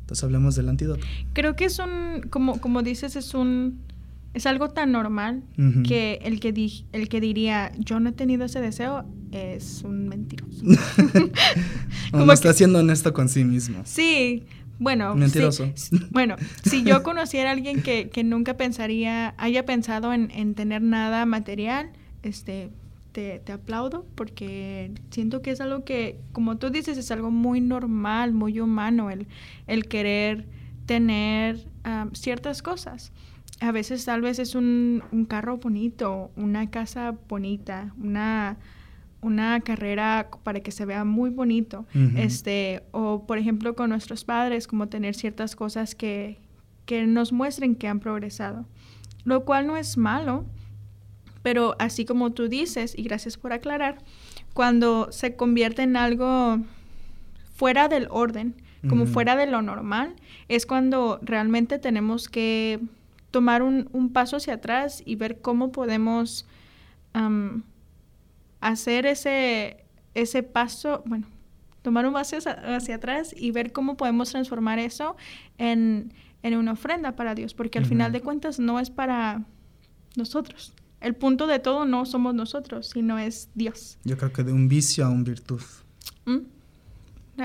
Entonces 0.00 0.24
hablemos 0.24 0.56
del 0.56 0.68
antídoto. 0.70 1.04
Creo 1.34 1.54
que 1.54 1.66
es 1.66 1.78
un, 1.78 2.22
como, 2.30 2.60
como 2.60 2.82
dices, 2.82 3.16
es 3.16 3.34
un... 3.34 3.80
Es 4.34 4.46
algo 4.46 4.68
tan 4.68 4.92
normal 4.92 5.42
que 5.86 6.20
el 6.22 6.38
que, 6.38 6.52
di, 6.52 6.84
el 6.92 7.08
que 7.08 7.20
diría, 7.20 7.72
yo 7.78 7.98
no 7.98 8.10
he 8.10 8.12
tenido 8.12 8.44
ese 8.44 8.60
deseo, 8.60 9.04
es 9.32 9.82
un 9.82 10.06
mentiroso. 10.06 10.64
como 12.12 12.32
está 12.32 12.52
siendo 12.52 12.78
honesto 12.78 13.12
con 13.12 13.28
sí 13.28 13.42
mismo. 13.42 13.80
Sí, 13.84 14.44
bueno, 14.78 15.14
Mentiroso. 15.16 15.72
bueno, 16.10 16.36
si 16.62 16.84
yo 16.84 17.02
conociera 17.02 17.50
a 17.50 17.52
alguien 17.52 17.82
que, 17.82 18.10
que 18.10 18.22
nunca 18.22 18.56
pensaría, 18.56 19.34
haya 19.36 19.64
pensado 19.64 20.12
en, 20.12 20.30
en, 20.30 20.54
tener 20.54 20.82
nada 20.82 21.26
material, 21.26 21.90
este, 22.22 22.70
te, 23.12 23.42
aplaudo 23.52 24.06
porque 24.14 24.92
siento 25.10 25.42
que 25.42 25.50
es 25.50 25.60
algo 25.60 25.84
que, 25.84 26.20
como 26.32 26.58
tú 26.58 26.70
dices, 26.70 26.98
es 26.98 27.10
algo 27.10 27.30
muy 27.30 27.60
normal, 27.60 28.32
muy 28.32 28.60
humano, 28.60 29.10
el, 29.10 29.26
el 29.66 29.86
querer 29.88 30.46
tener 30.86 31.66
ciertas 32.12 32.62
cosas. 32.62 33.12
A 33.60 33.72
veces 33.72 34.04
tal 34.04 34.20
vez 34.20 34.38
es 34.38 34.54
un, 34.54 35.02
carro 35.28 35.58
bonito, 35.58 36.30
una 36.36 36.70
casa 36.70 37.14
bonita, 37.28 37.92
una, 38.00 38.56
una 39.20 39.60
carrera 39.60 40.28
para 40.44 40.60
que 40.60 40.70
se 40.70 40.84
vea 40.84 41.04
muy 41.04 41.30
bonito. 41.30 41.86
este, 42.16 42.82
o 42.92 43.26
por 43.26 43.38
ejemplo 43.38 43.74
con 43.74 43.90
nuestros 43.90 44.24
padres, 44.24 44.66
como 44.66 44.88
tener 44.88 45.14
ciertas 45.14 45.56
cosas 45.56 45.94
que, 45.94 46.38
que 46.86 47.06
nos 47.06 47.32
muestren 47.32 47.74
que 47.74 47.88
han 47.88 48.00
progresado. 48.00 48.66
Lo 49.24 49.44
cual 49.44 49.66
no 49.66 49.76
es 49.76 49.96
malo, 49.96 50.46
pero 51.48 51.76
así 51.78 52.04
como 52.04 52.32
tú 52.32 52.46
dices, 52.46 52.92
y 52.94 53.04
gracias 53.04 53.38
por 53.38 53.54
aclarar, 53.54 53.96
cuando 54.52 55.10
se 55.12 55.34
convierte 55.34 55.80
en 55.80 55.96
algo 55.96 56.58
fuera 57.54 57.88
del 57.88 58.06
orden, 58.10 58.54
como 58.86 59.06
fuera 59.06 59.34
de 59.34 59.46
lo 59.46 59.62
normal, 59.62 60.14
es 60.48 60.66
cuando 60.66 61.18
realmente 61.22 61.78
tenemos 61.78 62.28
que 62.28 62.80
tomar 63.30 63.62
un, 63.62 64.10
paso 64.12 64.36
hacia 64.36 64.54
atrás 64.56 65.02
y 65.06 65.16
ver 65.16 65.40
cómo 65.40 65.72
podemos 65.72 66.46
hacer 68.60 69.06
ese, 69.06 69.86
ese 70.12 70.42
paso, 70.42 71.02
bueno, 71.06 71.26
tomar 71.80 72.04
un 72.04 72.12
paso 72.12 72.36
hacia, 72.36 72.94
atrás 72.94 73.34
y 73.34 73.52
ver 73.52 73.72
cómo 73.72 73.96
podemos 73.96 74.32
transformar 74.32 74.78
eso 74.78 75.16
en, 75.56 76.12
una 76.42 76.72
ofrenda 76.72 77.16
para 77.16 77.34
Dios, 77.34 77.54
porque 77.54 77.78
al 77.78 77.86
final 77.86 78.12
de 78.12 78.20
cuentas 78.20 78.58
no 78.58 78.78
es 78.78 78.90
para 78.90 79.46
nosotros, 80.14 80.74
el 81.00 81.14
punto 81.14 81.46
de 81.46 81.58
todo 81.58 81.84
no 81.84 82.06
somos 82.06 82.34
nosotros, 82.34 82.90
sino 82.92 83.18
es 83.18 83.48
Dios. 83.54 83.98
Yo 84.04 84.16
creo 84.16 84.32
que 84.32 84.44
de 84.44 84.52
un 84.52 84.68
vicio 84.68 85.06
a 85.06 85.08
un 85.08 85.24
virtud. 85.24 85.62
¿Mm? 86.24 86.38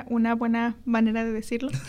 Una 0.07 0.33
buena 0.33 0.75
manera 0.85 1.23
de 1.23 1.31
decirlo. 1.31 1.69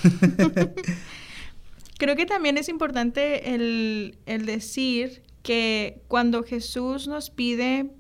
creo 1.99 2.17
que 2.17 2.27
también 2.27 2.59
es 2.59 2.69
importante 2.69 3.55
el, 3.55 4.19
decir 4.27 5.23
que 5.43 6.03
cuando 6.09 6.43
Jesús 6.43 7.09
nos 7.09 7.31
pide, 7.31 7.91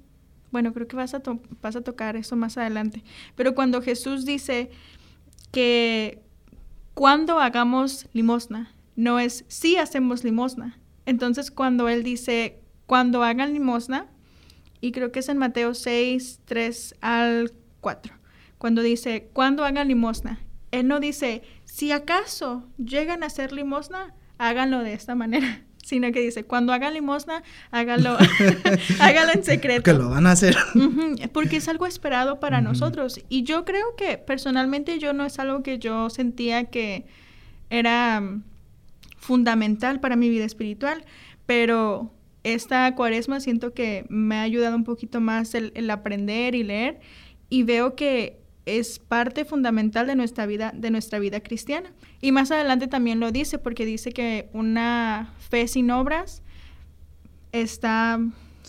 bueno, 0.50 0.74
creo 0.74 0.86
que 0.86 0.96
vas 0.96 1.14
a, 1.14 1.22
vas 1.62 1.76
a 1.76 1.80
tocar 1.80 2.16
eso 2.16 2.36
más 2.36 2.58
adelante, 2.58 3.02
pero 3.34 3.54
cuando 3.54 3.80
Jesús 3.80 4.26
dice 4.26 4.70
que 5.52 6.20
cuando 6.92 7.40
hagamos 7.40 8.06
limosna, 8.12 8.74
no 8.96 9.18
es 9.18 9.44
si 9.48 9.76
hacemos 9.76 10.22
limosna. 10.22 10.78
Entonces 11.06 11.50
cuando 11.50 11.88
Él 11.88 12.02
dice 12.02 12.63
cuando 12.94 13.24
hagan 13.24 13.54
limosna, 13.54 14.06
y 14.80 14.92
creo 14.92 15.10
que 15.10 15.18
es 15.18 15.28
en 15.28 15.36
Mateo 15.36 15.74
6, 15.74 16.42
3 16.44 16.94
al 17.00 17.52
4, 17.80 18.14
cuando 18.56 18.82
dice, 18.82 19.30
cuando 19.32 19.64
hagan 19.64 19.88
limosna. 19.88 20.38
Él 20.70 20.86
no 20.86 21.00
dice, 21.00 21.42
si 21.64 21.90
acaso 21.90 22.68
llegan 22.78 23.24
a 23.24 23.26
hacer 23.26 23.50
limosna, 23.50 24.14
háganlo 24.38 24.78
de 24.84 24.92
esta 24.92 25.16
manera, 25.16 25.64
sino 25.82 26.12
que 26.12 26.20
dice, 26.20 26.44
cuando 26.44 26.72
hagan 26.72 26.94
limosna, 26.94 27.42
háganlo, 27.72 28.16
háganlo 29.00 29.32
en 29.32 29.42
secreto. 29.42 29.82
Que 29.82 29.92
lo 29.92 30.10
van 30.10 30.28
a 30.28 30.30
hacer. 30.30 30.56
porque 31.32 31.56
es 31.56 31.66
algo 31.66 31.86
esperado 31.86 32.38
para 32.38 32.60
nosotros. 32.60 33.20
Y 33.28 33.42
yo 33.42 33.64
creo 33.64 33.96
que 33.96 34.18
personalmente 34.18 35.00
yo 35.00 35.12
no 35.14 35.24
es 35.24 35.40
algo 35.40 35.64
que 35.64 35.80
yo 35.80 36.10
sentía 36.10 36.66
que 36.66 37.06
era 37.70 38.20
mm, 38.20 38.44
fundamental 39.16 39.98
para 39.98 40.14
mi 40.14 40.28
vida 40.28 40.44
espiritual, 40.44 41.04
pero 41.44 42.12
esta 42.44 42.94
cuaresma 42.94 43.40
siento 43.40 43.72
que 43.72 44.04
me 44.10 44.36
ha 44.36 44.42
ayudado 44.42 44.76
un 44.76 44.84
poquito 44.84 45.20
más 45.20 45.54
el, 45.54 45.90
aprender 45.90 46.54
y 46.54 46.62
leer 46.62 47.00
y 47.48 47.62
veo 47.62 47.96
que 47.96 48.38
es 48.66 48.98
parte 48.98 49.44
fundamental 49.44 50.06
de 50.06 50.14
nuestra 50.14 50.46
vida 50.46 50.72
de 50.74 50.90
nuestra 50.90 51.18
vida 51.18 51.40
cristiana. 51.40 51.90
Y 52.20 52.32
más 52.32 52.50
adelante 52.50 52.86
también 52.86 53.18
lo 53.18 53.32
dice 53.32 53.58
porque 53.58 53.84
dice 53.86 54.12
que 54.12 54.48
una 54.52 55.32
fe 55.38 55.66
sin 55.68 55.90
obras 55.90 56.42
está 57.52 58.20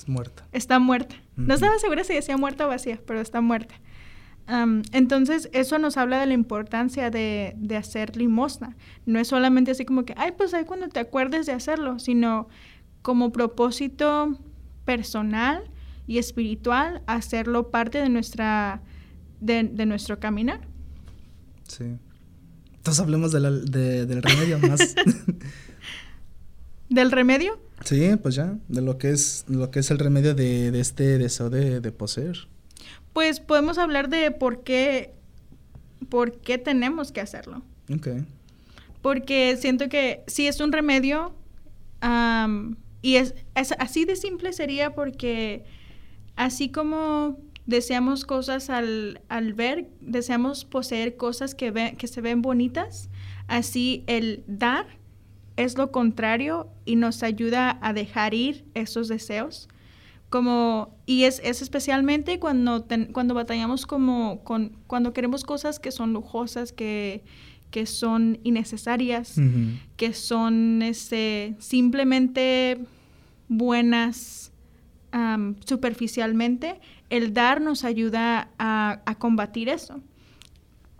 muerta. 0.07 0.47
está 0.51 0.79
muerta. 0.79 1.15
No 1.35 1.53
estaba 1.53 1.77
segura 1.79 2.05
si 2.05 2.13
decía 2.13 2.37
muerta 2.37 2.65
o 2.65 2.69
vacía 2.69 2.99
pero 3.05 3.19
está 3.19 3.41
muerta. 3.41 3.75
Entonces 4.93 5.49
eso 5.53 5.79
nos 5.79 5.97
habla 5.97 6.19
de 6.19 6.27
la 6.27 6.33
importancia 6.33 7.09
de, 7.09 7.55
de 7.57 7.75
hacer 7.75 8.15
limosna. 8.15 8.77
No 9.05 9.19
es 9.19 9.27
solamente 9.27 9.71
así 9.71 9.83
como 9.83 10.05
que 10.05 10.13
ay 10.17 10.31
pues 10.37 10.53
ahí 10.53 10.63
cuando 10.63 10.87
te 10.87 11.01
acuerdes 11.01 11.45
de 11.45 11.51
hacerlo 11.51 11.99
sino 11.99 12.47
como 13.05 13.31
propósito 13.31 14.35
personal 14.83 15.63
y 16.07 16.17
espiritual 16.17 17.03
hacerlo 17.05 17.69
parte 17.69 17.99
de 17.99 18.09
nuestra 18.09 18.81
de, 19.39 19.85
nuestro 19.85 20.19
caminar. 20.19 20.61
Sí. 21.67 21.83
Entonces 22.77 22.99
hablemos 22.99 23.31
del 23.31 24.23
remedio 24.23 24.57
más. 24.57 24.95
¿Del 26.89 27.11
remedio? 27.11 27.59
Sí, 27.83 28.09
pues 28.23 28.33
ya, 28.33 28.57
de 28.69 28.81
lo 28.81 28.97
que 28.97 29.11
es, 29.11 29.45
lo 29.49 29.69
que 29.69 29.81
es 29.81 29.91
el 29.91 29.99
remedio 29.99 30.33
de, 30.33 30.79
este 30.79 31.19
deseo 31.19 31.51
de, 31.51 31.81
de, 31.81 31.91
poseer. 31.91 32.47
Pues 33.13 33.39
podemos 33.39 33.77
hablar 33.77 34.09
de 34.09 34.31
por 34.31 34.63
qué, 34.63 35.13
por 36.09 36.39
qué 36.39 36.57
tenemos 36.57 37.11
que 37.11 37.21
hacerlo. 37.21 37.61
Ok. 37.93 38.07
Porque 39.03 39.57
siento 39.57 39.89
que 39.89 40.23
si 40.25 40.47
es 40.47 40.59
un 40.59 40.71
remedio, 40.71 41.35
y 43.01 43.15
es, 43.17 43.35
así 43.53 44.05
de 44.05 44.15
simple 44.15 44.53
sería 44.53 44.93
porque 44.93 45.63
así 46.35 46.69
como 46.69 47.37
deseamos 47.65 48.25
cosas 48.25 48.69
al, 48.69 49.19
ver, 49.55 49.89
deseamos 50.01 50.65
poseer 50.65 51.17
cosas 51.17 51.55
que, 51.55 51.95
que 51.97 52.07
se 52.07 52.21
ven 52.21 52.41
bonitas, 52.41 53.09
así 53.47 54.03
el 54.07 54.43
dar 54.47 54.85
es 55.57 55.77
lo 55.77 55.91
contrario 55.91 56.67
y 56.85 56.95
nos 56.95 57.23
ayuda 57.23 57.79
a 57.81 57.93
dejar 57.93 58.33
ir 58.33 58.65
esos 58.73 59.07
deseos. 59.07 59.69
Como, 60.29 60.97
y 61.05 61.23
es, 61.23 61.39
especialmente 61.39 62.39
cuando, 62.39 62.85
cuando 63.13 63.33
batallamos 63.33 63.85
como 63.85 64.43
con, 64.43 64.75
cuando 64.87 65.13
queremos 65.13 65.43
cosas 65.43 65.79
que 65.79 65.91
son 65.91 66.13
lujosas, 66.13 66.73
que, 66.73 67.23
que 67.75 67.85
son 67.85 68.39
innecesarias, 68.45 69.35
que 69.97 70.13
son 70.13 70.81
este, 70.81 71.55
simplemente 71.59 72.79
buenas 73.49 74.53
superficialmente, 75.65 76.79
el 77.09 77.33
dar 77.33 77.59
nos 77.59 77.83
ayuda 77.83 78.47
a, 78.57 79.15
combatir 79.19 79.67
eso, 79.67 79.99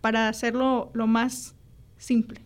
para 0.01 0.27
hacerlo 0.27 0.91
lo 0.93 1.07
más 1.07 1.55
simple. 1.97 2.41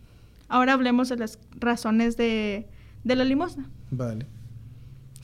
Ahora 0.48 0.74
hablemos 0.74 1.10
de 1.10 1.18
las 1.18 1.40
razones 1.60 2.16
de, 2.16 2.68
de 3.04 3.16
la 3.16 3.24
limosna. 3.24 3.68
Vale. 3.90 4.28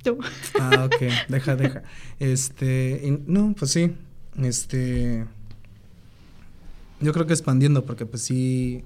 Tú. 0.03 0.17
Ah, 0.59 0.85
ok, 0.85 1.11
deja, 1.29 1.55
deja. 1.55 1.83
Este, 2.17 3.21
no, 3.27 3.53
pues 3.55 3.69
sí, 3.69 3.91
este, 4.41 5.27
yo 7.01 7.13
creo 7.13 7.27
que 7.27 7.33
expandiendo, 7.33 7.85
porque 7.85 8.07
pues 8.07 8.23
sí, 8.23 8.83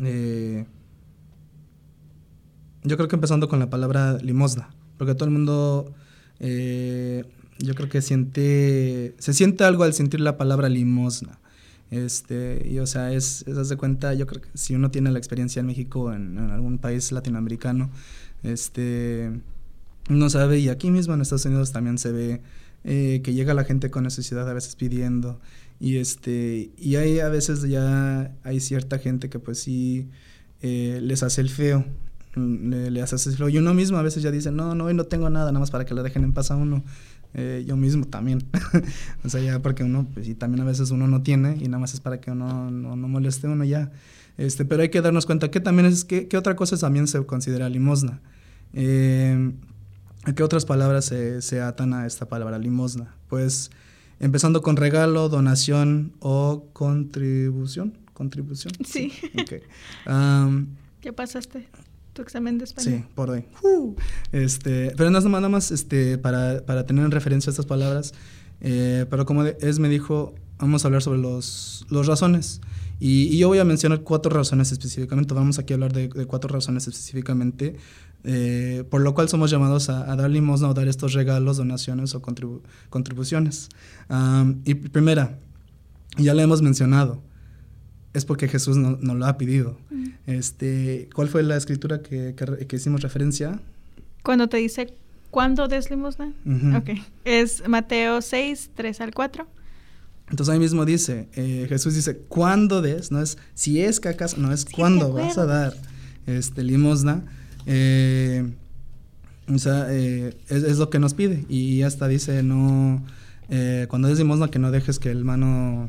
eh, 0.00 0.66
yo 2.82 2.96
creo 2.96 3.08
que 3.08 3.16
empezando 3.16 3.48
con 3.48 3.58
la 3.58 3.70
palabra 3.70 4.18
limosna, 4.18 4.70
porque 4.98 5.14
todo 5.14 5.24
el 5.24 5.30
mundo, 5.30 5.94
eh, 6.40 7.24
yo 7.58 7.74
creo 7.74 7.88
que 7.88 8.02
siente, 8.02 9.14
se 9.18 9.32
siente 9.32 9.64
algo 9.64 9.84
al 9.84 9.94
sentir 9.94 10.20
la 10.20 10.36
palabra 10.36 10.68
limosna. 10.68 11.38
Este, 11.90 12.66
y 12.68 12.78
o 12.78 12.86
sea, 12.86 13.12
es, 13.12 13.46
es 13.46 13.68
de 13.68 13.76
cuenta, 13.76 14.14
yo 14.14 14.26
creo 14.26 14.42
que 14.42 14.48
si 14.54 14.74
uno 14.74 14.90
tiene 14.90 15.10
la 15.12 15.18
experiencia 15.18 15.60
en 15.60 15.66
México, 15.66 16.12
en, 16.12 16.38
algún 16.38 16.78
país 16.78 17.12
latinoamericano, 17.12 17.90
este, 18.42 19.30
uno 20.10 20.28
sabe, 20.28 20.58
y 20.58 20.68
aquí 20.68 20.90
mismo 20.90 21.14
en 21.14 21.20
Estados 21.20 21.46
Unidos 21.46 21.72
también 21.72 21.98
se 21.98 22.12
ve 22.12 22.40
eh, 22.84 23.20
que 23.22 23.32
llega 23.32 23.54
la 23.54 23.64
gente 23.64 23.90
con 23.90 24.04
necesidad 24.04 24.48
a 24.48 24.52
veces 24.52 24.76
pidiendo, 24.76 25.40
y 25.80 25.96
este, 25.96 26.70
y 26.76 26.96
hay 26.96 27.20
a 27.20 27.28
veces 27.28 27.62
ya 27.62 28.32
hay 28.42 28.60
cierta 28.60 28.98
gente 28.98 29.28
que 29.28 29.38
pues 29.38 29.58
sí 29.60 30.08
eh, 30.62 31.00
les 31.02 31.22
hace 31.22 31.40
el 31.40 31.50
feo, 31.50 31.84
le, 32.36 32.90
le 32.90 33.02
hace 33.02 33.16
el 33.28 33.36
feo. 33.36 33.48
Y 33.48 33.58
uno 33.58 33.74
mismo 33.74 33.98
a 33.98 34.02
veces 34.02 34.22
ya 34.22 34.30
dice, 34.30 34.50
no, 34.50 34.74
no, 34.74 34.84
hoy 34.84 34.94
no 34.94 35.04
tengo 35.04 35.28
nada, 35.30 35.46
nada 35.46 35.60
más 35.60 35.70
para 35.70 35.84
que 35.84 35.94
lo 35.94 36.02
dejen 36.02 36.24
en 36.24 36.32
paz 36.32 36.50
a 36.50 36.56
uno. 36.56 36.82
Eh, 37.34 37.64
yo 37.66 37.76
mismo 37.76 38.06
también. 38.06 38.44
o 39.24 39.28
sea, 39.28 39.40
ya 39.40 39.60
porque 39.60 39.82
uno, 39.82 40.06
pues 40.14 40.26
sí, 40.26 40.34
también 40.34 40.62
a 40.62 40.64
veces 40.64 40.90
uno 40.90 41.08
no 41.08 41.22
tiene 41.22 41.58
y 41.60 41.66
nada 41.66 41.80
más 41.80 41.92
es 41.92 42.00
para 42.00 42.20
que 42.20 42.30
uno 42.30 42.70
no, 42.70 42.96
no 42.96 43.08
moleste 43.08 43.48
uno 43.48 43.64
ya. 43.64 43.90
Este, 44.38 44.64
pero 44.64 44.82
hay 44.82 44.88
que 44.88 45.00
darnos 45.00 45.26
cuenta 45.26 45.50
que 45.50 45.60
también 45.60 45.86
es, 45.86 46.04
que, 46.04 46.28
que 46.28 46.36
otra 46.36 46.56
cosa 46.56 46.76
también 46.76 47.08
se 47.08 47.24
considera 47.26 47.68
limosna. 47.68 48.20
Eh, 48.72 49.52
¿Qué 50.34 50.42
otras 50.42 50.64
palabras 50.64 51.04
se, 51.04 51.42
se 51.42 51.60
atan 51.60 51.92
a 51.92 52.06
esta 52.06 52.26
palabra 52.26 52.58
limosna? 52.58 53.14
Pues 53.28 53.70
Empezando 54.24 54.62
con 54.62 54.78
regalo, 54.78 55.28
donación 55.28 56.14
o 56.20 56.70
contribución. 56.72 57.98
¿Contribución? 58.14 58.72
Sí. 58.82 59.12
Okay. 59.38 59.60
¿Qué 61.02 61.12
pasaste? 61.12 61.68
¿Tu 62.14 62.22
examen 62.22 62.56
de 62.56 62.64
español? 62.64 63.00
Sí, 63.00 63.04
por 63.14 63.30
ahí. 63.32 63.44
este, 64.32 64.94
pero 64.96 65.10
no 65.10 65.18
es 65.18 65.26
nada 65.26 65.50
más 65.50 65.70
este, 65.70 66.16
para, 66.16 66.64
para 66.64 66.86
tener 66.86 67.04
en 67.04 67.10
referencia 67.10 67.50
estas 67.50 67.66
palabras. 67.66 68.14
Eh, 68.62 69.04
pero 69.10 69.26
como 69.26 69.44
es 69.44 69.78
me 69.78 69.90
dijo, 69.90 70.34
vamos 70.58 70.86
a 70.86 70.88
hablar 70.88 71.02
sobre 71.02 71.18
los, 71.18 71.84
los 71.90 72.06
razones. 72.06 72.62
Y, 72.98 73.36
yo 73.36 73.48
voy 73.48 73.58
a 73.58 73.64
mencionar 73.66 74.00
cuatro 74.00 74.34
razones 74.34 74.72
específicamente. 74.72 75.34
Vamos 75.34 75.58
aquí 75.58 75.74
a 75.74 75.76
hablar 75.76 75.92
de, 75.92 76.08
de 76.08 76.24
cuatro 76.24 76.48
razones 76.48 76.88
específicamente 76.88 77.76
eh, 78.24 78.84
por 78.90 79.02
lo 79.02 79.14
cual 79.14 79.28
somos 79.28 79.50
llamados 79.50 79.88
a, 79.90 80.16
dar 80.16 80.30
limosna 80.30 80.68
o 80.68 80.74
dar 80.74 80.88
estos 80.88 81.12
regalos, 81.12 81.58
donaciones 81.58 82.14
o 82.14 82.22
contribuciones. 82.90 83.68
y 84.64 84.74
primera, 84.74 85.38
ya 86.16 86.34
lo 86.34 86.40
hemos 86.40 86.62
mencionado, 86.62 87.22
es 88.12 88.24
porque 88.24 88.48
Jesús 88.48 88.76
nos 88.76 89.00
no 89.00 89.14
lo 89.14 89.26
ha 89.26 89.36
pedido. 89.36 89.76
Mm. 89.90 90.04
Este, 90.26 91.08
¿Cuál 91.14 91.28
fue 91.28 91.42
la 91.42 91.56
escritura 91.56 92.00
que, 92.00 92.34
que, 92.68 92.76
hicimos 92.76 93.02
referencia? 93.02 93.60
Cuando 94.22 94.48
te 94.48 94.56
dice, 94.56 94.94
¿cuándo 95.30 95.68
des 95.68 95.90
limosna? 95.90 96.32
Es 97.24 97.66
Mateo 97.68 98.22
6, 98.22 98.70
3 98.74 99.00
al 99.00 99.12
4. 99.12 99.46
Entonces 100.30 100.52
ahí 100.52 100.58
mismo 100.58 100.86
dice, 100.86 101.28
eh, 101.34 101.66
Jesús 101.68 101.94
dice, 101.94 102.16
¿cuándo 102.16 102.80
des? 102.80 103.10
No 103.10 103.20
es 103.20 103.36
si 103.52 103.82
es 103.82 104.00
que 104.00 104.08
acaso, 104.08 104.38
no 104.38 104.52
es 104.52 104.64
cuándo 104.64 105.12
vas 105.12 105.36
a 105.36 105.44
dar 105.44 105.74
este, 106.26 106.62
limosna. 106.62 107.24
Eh, 107.66 108.52
o 109.52 109.58
sea, 109.58 109.86
eh, 109.90 110.36
es, 110.48 110.78
lo 110.78 110.90
que 110.90 110.98
nos 110.98 111.14
pide. 111.14 111.44
Y 111.48 111.82
hasta 111.82 112.08
dice, 112.08 112.42
no, 112.42 113.04
eh, 113.48 113.86
cuando 113.88 114.08
decimos 114.08 114.38
no, 114.38 114.50
que 114.50 114.58
no 114.58 114.70
dejes 114.70 114.98
que 114.98 115.10
el 115.10 115.24
mano, 115.24 115.88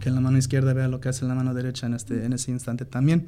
que 0.00 0.10
la 0.10 0.20
mano 0.20 0.38
izquierda 0.38 0.72
vea 0.72 0.88
lo 0.88 1.00
que 1.00 1.08
hace 1.08 1.24
la 1.24 1.34
mano 1.34 1.54
derecha 1.54 1.86
en, 1.86 1.94
este, 1.94 2.24
en 2.24 2.32
ese 2.32 2.50
instante 2.50 2.84
también. 2.84 3.26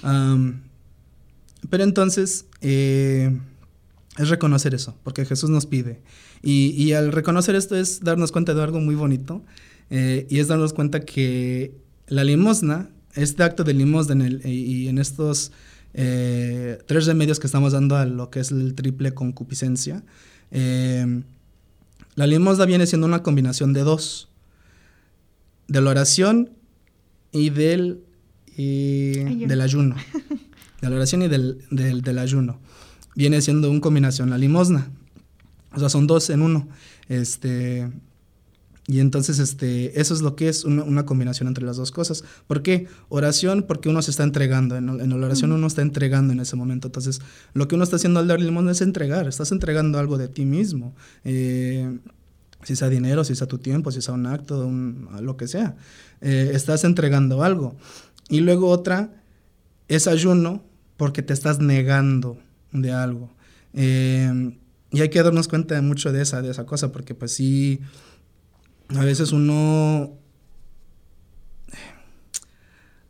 pero 0.00 1.84
entonces, 1.84 2.46
es 2.60 4.28
reconocer 4.28 4.74
eso, 4.74 4.96
porque 5.02 5.24
Jesús 5.24 5.50
nos 5.50 5.66
pide. 5.66 6.00
Y, 6.42 6.70
y, 6.76 6.92
al 6.92 7.12
reconocer 7.12 7.54
esto 7.54 7.76
es 7.76 8.00
darnos 8.00 8.32
cuenta 8.32 8.54
de 8.54 8.62
algo 8.62 8.80
muy 8.80 8.94
bonito, 8.94 9.42
y 9.90 10.38
es 10.38 10.48
darnos 10.48 10.72
cuenta 10.72 11.00
que 11.00 11.74
la 12.06 12.24
limosna, 12.24 12.88
este 13.14 13.42
acto 13.42 13.62
de 13.64 13.74
limosna 13.74 14.14
en 14.14 14.22
el, 14.22 14.46
y 14.46 14.88
en 14.88 14.98
estos 14.98 15.52
eh, 15.94 16.78
tres 16.86 17.06
remedios 17.06 17.38
que 17.38 17.46
estamos 17.46 17.72
dando 17.72 17.96
a 17.96 18.06
lo 18.06 18.30
que 18.30 18.40
es 18.40 18.50
el 18.50 18.74
triple 18.74 19.14
concupiscencia. 19.14 20.02
Eh, 20.50 21.22
la 22.14 22.26
limosna 22.26 22.66
viene 22.66 22.86
siendo 22.86 23.06
una 23.06 23.22
combinación 23.22 23.72
de 23.72 23.80
dos, 23.80 24.28
de 25.68 25.80
la 25.80 25.90
oración 25.90 26.50
y 27.30 27.50
del, 27.50 28.04
del 28.56 29.60
ayuno. 29.60 29.96
De 30.82 30.90
la 30.90 30.96
oración 30.96 31.22
y 31.22 31.28
del, 31.28 31.64
del, 31.70 32.02
del 32.02 32.18
ayuno. 32.18 32.58
Viene 33.14 33.40
siendo 33.40 33.70
una 33.70 33.80
combinación 33.80 34.30
la 34.30 34.36
limosna. 34.36 34.90
O 35.72 35.78
sea, 35.78 35.88
son 35.88 36.08
dos 36.08 36.28
en 36.28 36.42
uno. 36.42 36.68
Este, 37.08 37.88
y 38.88 38.98
entonces 38.98 39.38
este, 39.38 40.00
eso 40.00 40.12
es 40.12 40.22
lo 40.22 40.34
que 40.34 40.48
es 40.48 40.64
una, 40.64 41.06
combinación 41.06 41.46
entre 41.46 41.64
las 41.64 41.76
dos 41.76 41.92
cosas. 41.92 42.24
¿Por 42.48 42.62
qué? 42.62 42.88
Oración, 43.08 43.64
porque 43.68 43.88
uno 43.88 44.02
se 44.02 44.10
está 44.10 44.24
entregando. 44.24 44.76
En, 44.76 44.86
la 44.86 45.26
oración 45.26 45.52
uno 45.52 45.66
está 45.68 45.82
entregando 45.82 46.32
en 46.32 46.40
ese 46.40 46.56
momento. 46.56 46.88
Entonces, 46.88 47.20
lo 47.54 47.68
que 47.68 47.76
uno 47.76 47.84
está 47.84 47.96
haciendo 47.96 48.18
al 48.18 48.26
dar 48.26 48.40
limón 48.40 48.68
es 48.68 48.80
entregar. 48.80 49.28
Estás 49.28 49.52
entregando 49.52 50.00
algo 50.00 50.18
de 50.18 50.26
ti 50.26 50.44
mismo. 50.44 50.96
Eh, 51.24 51.96
si 52.64 52.74
sea 52.74 52.88
dinero, 52.88 53.22
si 53.22 53.36
sea 53.36 53.46
tu 53.46 53.58
tiempo, 53.58 53.92
si 53.92 54.02
sea 54.02 54.14
un 54.14 54.26
acto, 54.26 54.68
lo 54.68 55.36
que 55.36 55.46
sea. 55.46 55.76
Eh, 56.20 56.50
estás 56.52 56.82
entregando 56.82 57.44
algo. 57.44 57.76
Y 58.28 58.40
luego 58.40 58.68
otra 58.68 59.22
es 59.86 60.08
ayuno 60.08 60.64
porque 60.96 61.22
te 61.22 61.32
estás 61.32 61.60
negando 61.60 62.36
de 62.72 62.90
algo. 62.90 63.30
Eh, 63.74 64.58
y 64.90 65.00
hay 65.00 65.08
que 65.08 65.22
darnos 65.22 65.48
cuenta 65.48 65.76
de 65.76 65.82
mucho 65.82 66.12
de 66.12 66.22
esa, 66.22 66.42
de 66.42 66.50
esa 66.50 66.66
cosa, 66.66 66.92
porque 66.92 67.14
pues 67.14 67.32
sí 67.32 67.80
a 68.96 69.04
veces 69.04 69.32
uno... 69.32 70.18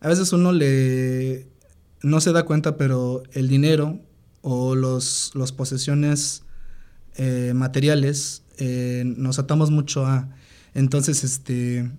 A 0.01 0.09
veces 0.09 0.33
uno 0.33 0.53
le... 0.53 1.47
No 2.03 2.21
se 2.21 2.33
da 2.33 2.45
cuenta, 2.45 2.77
pero 2.77 3.23
el 3.33 3.49
dinero 3.49 4.01
o 4.41 4.75
los, 4.75 5.31
los 5.35 5.53
posesiones 5.53 6.43
eh, 7.15 7.53
materiales 7.55 8.43
eh, 8.59 9.05
nos 9.05 9.39
atamos 9.39 9.71
mucho 9.71 10.07
a... 10.07 10.29
Entonces, 10.75 11.23
este... 11.25 11.91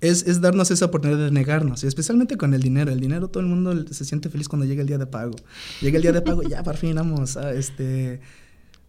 Es, 0.00 0.26
es, 0.26 0.40
darnos 0.40 0.70
esa 0.70 0.86
oportunidad 0.86 1.26
de 1.26 1.30
negarnos, 1.30 1.84
y 1.84 1.86
especialmente 1.86 2.38
con 2.38 2.54
el 2.54 2.62
dinero. 2.62 2.90
El 2.90 3.00
dinero, 3.00 3.28
todo 3.28 3.42
el 3.42 3.48
mundo 3.50 3.86
se 3.92 4.06
siente 4.06 4.30
feliz 4.30 4.48
cuando 4.48 4.64
llega 4.64 4.80
el 4.80 4.86
día 4.86 4.96
de 4.96 5.06
pago. 5.06 5.36
Llega 5.82 5.96
el 5.96 6.02
día 6.02 6.12
de 6.12 6.22
pago, 6.22 6.42
ya 6.42 6.62
por 6.62 6.78
fin 6.78 6.94
vamos 6.94 7.36
a 7.36 7.52
este 7.52 8.20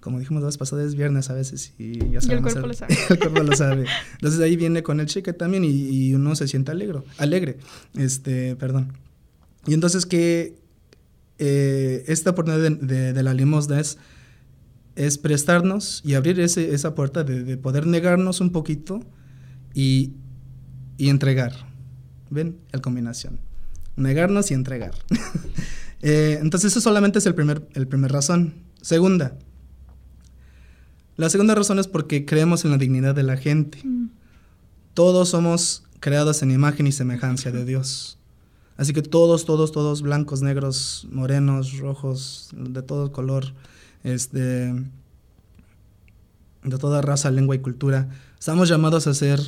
como 0.02 0.20
dijimos 0.20 0.42
la 0.42 0.48
vez 0.48 0.58
pasada, 0.58 0.84
es 0.84 0.96
viernes 0.96 1.30
a 1.30 1.34
veces 1.34 1.74
y 1.78 2.10
ya 2.10 2.22
sabemos. 2.22 2.56
el 2.56 2.62
cuerpo 2.62 2.68
lo 2.68 2.74
sabe. 2.74 2.98
el 3.10 3.20
cuerpo 3.20 3.44
lo 3.44 3.56
sabe. 3.56 3.86
Entonces 4.14 4.40
ahí 4.42 4.58
viene 4.58 4.84
con 4.84 5.00
el 5.00 5.06
cheque 5.06 5.32
también 5.32 5.64
y, 5.64 6.14
uno 6.14 6.36
se 6.36 6.48
siente 6.48 6.72
alegre, 6.72 7.00
alegre. 7.18 7.58
Este, 7.94 8.56
perdón. 8.56 8.94
Y 9.68 9.74
entonces 9.76 10.08
que 10.08 10.58
eh, 11.38 12.04
esta 12.08 12.32
oportunidad 12.32 12.72
de, 12.72 13.24
la 13.24 13.34
limosna 13.34 13.80
es, 13.80 14.00
es 14.96 15.20
prestarnos 15.20 16.02
y 16.04 16.16
abrir 16.16 16.40
ese, 16.40 16.74
esa 16.74 16.96
puerta 16.96 17.24
de, 17.24 17.56
poder 17.58 17.86
negarnos 17.86 18.42
un 18.42 18.52
poquito 18.52 19.02
y, 19.76 20.14
y 20.98 21.10
entregar. 21.10 21.54
¿Ven? 22.32 22.58
La 22.72 22.82
combinación. 22.82 23.40
Negarnos 23.98 24.50
y 24.50 24.56
entregar. 24.56 24.96
eh, 26.02 26.40
entonces 26.42 26.72
eso 26.72 26.82
solamente 26.82 27.20
es 27.20 27.26
el 27.28 27.36
primer, 27.36 27.68
el 27.76 27.88
primer 27.88 28.12
razón. 28.12 28.56
Segunda, 28.82 29.38
la 31.22 31.30
segunda 31.30 31.54
razón 31.54 31.78
es 31.78 31.88
porque 31.88 32.26
creemos 32.26 32.66
en 32.66 32.72
la 32.72 32.78
dignidad 32.78 33.14
de 33.14 33.22
la 33.22 33.38
gente. 33.38 33.78
Mm. 33.84 34.10
Todos 34.96 35.30
somos 35.30 35.84
creados 36.00 36.42
en 36.42 36.50
imagen 36.50 36.88
y 36.88 36.92
semejanza 36.92 37.52
de 37.52 37.64
Dios. 37.64 38.18
Así 38.76 38.92
que 38.92 39.04
todos, 39.04 39.46
todos, 39.46 39.72
todos, 39.72 40.02
blancos, 40.02 40.42
negros, 40.42 41.08
morenos, 41.12 41.78
rojos, 41.78 42.50
de 42.54 42.82
todo 42.82 43.12
color, 43.12 43.54
este, 44.04 44.74
de 46.64 46.78
toda 46.80 47.04
raza, 47.04 47.30
lengua 47.30 47.56
y 47.56 47.60
cultura, 47.60 48.10
estamos 48.40 48.68
llamados 48.68 49.06
a 49.06 49.14
ser 49.14 49.40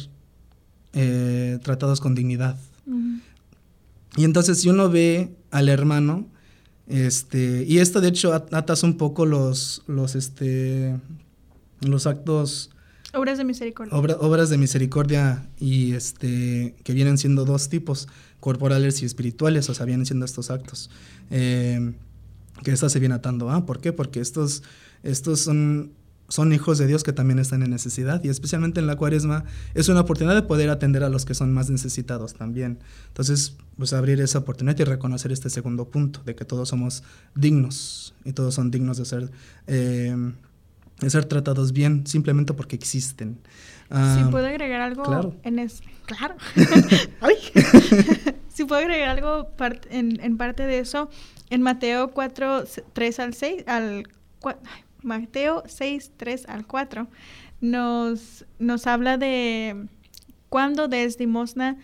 eh, 0.93 1.57
tratados 1.63 1.99
con 1.99 2.13
dignidad. 2.13 2.55
Y 4.15 4.25
entonces 4.25 4.61
si 4.61 4.69
uno 4.69 4.89
ve 4.89 5.35
al 5.49 5.69
hermano, 5.69 6.27
Este, 6.85 7.63
y 7.65 7.79
esto 7.79 8.01
de 8.01 8.09
hecho 8.09 8.33
atas 8.33 8.83
un 8.83 8.97
poco 8.97 9.25
los, 9.25 9.83
los, 9.87 10.15
este, 10.15 10.99
los 11.89 12.07
actos... 12.07 12.69
Obras 13.15 13.37
de 13.37 13.43
misericordia. 13.43 13.95
obras 13.95 14.49
de 14.49 14.57
misericordia 14.57 15.47
y 15.59 15.93
este, 15.93 16.75
que 16.83 16.93
vienen 16.93 17.19
siendo 17.19 17.45
dos 17.45 17.69
tipos, 17.69 18.07
corporales 18.39 19.03
y 19.03 19.05
espirituales, 19.05 19.69
o 19.69 19.75
sea, 19.75 19.85
vienen 19.85 20.07
siendo 20.07 20.25
estos 20.25 20.49
actos. 20.49 20.89
Eh, 21.29 21.93
que 22.63 22.71
esta 22.71 22.89
se 22.89 22.99
viene 22.99 23.13
atando. 23.13 23.51
¿Ah? 23.51 23.67
¿Por 23.67 23.81
qué? 23.81 23.93
Porque 23.93 24.19
estos, 24.19 24.63
estos 25.03 25.41
son 25.41 25.91
son 26.33 26.51
hijos 26.51 26.79
de 26.79 26.87
Dios 26.87 27.03
que 27.03 27.13
también 27.13 27.37
están 27.37 27.61
en 27.61 27.69
necesidad 27.69 28.23
y 28.23 28.29
especialmente 28.29 28.79
en 28.79 28.87
la 28.87 28.95
cuaresma 28.95 29.45
es 29.75 29.87
una 29.89 30.01
oportunidad 30.01 30.33
de 30.33 30.41
poder 30.41 30.71
atender 30.71 31.03
a 31.03 31.09
los 31.09 31.25
que 31.25 31.35
son 31.35 31.53
más 31.53 31.69
necesitados 31.69 32.33
también. 32.33 32.79
Entonces, 33.09 33.55
pues 33.77 33.93
abrir 33.93 34.19
esa 34.19 34.39
oportunidad 34.39 34.79
y 34.79 34.83
reconocer 34.83 35.31
este 35.31 35.51
segundo 35.51 35.89
punto, 35.89 36.21
de 36.25 36.35
que 36.35 36.43
todos 36.43 36.69
somos 36.69 37.03
dignos 37.35 38.15
y 38.25 38.33
todos 38.33 38.55
son 38.55 38.71
dignos 38.71 38.97
de 38.97 39.05
ser, 39.05 39.31
eh, 39.67 40.15
de 40.15 40.33
ser 41.09 41.25
tratados 41.25 41.73
bien 41.73 42.05
simplemente 42.07 42.53
porque 42.53 42.75
existen. 42.75 43.39
si 43.89 44.23
puedo 44.31 44.47
agregar 44.47 44.81
algo 44.81 45.03
claro. 45.03 45.35
en 45.43 45.59
eso. 45.59 45.83
Claro. 46.05 46.35
si 48.49 48.65
puedo 48.65 48.81
agregar 48.81 49.09
algo 49.09 49.49
en, 49.89 50.19
en, 50.21 50.37
parte 50.37 50.65
de 50.65 50.79
eso, 50.79 51.09
en 51.49 51.61
Mateo 51.61 52.11
4, 52.11 52.63
3 52.93 53.19
al 53.19 53.33
6, 53.33 53.63
al 53.67 54.07
4, 54.39 54.61
Mateo 55.03 55.63
6, 55.65 56.11
3 56.17 56.45
al 56.47 56.65
4, 56.65 57.07
nos, 57.61 58.45
nos 58.59 58.87
habla 58.87 59.17
de 59.17 59.87
cuando 60.49 60.87
des 60.87 61.19
limosna, 61.19 61.77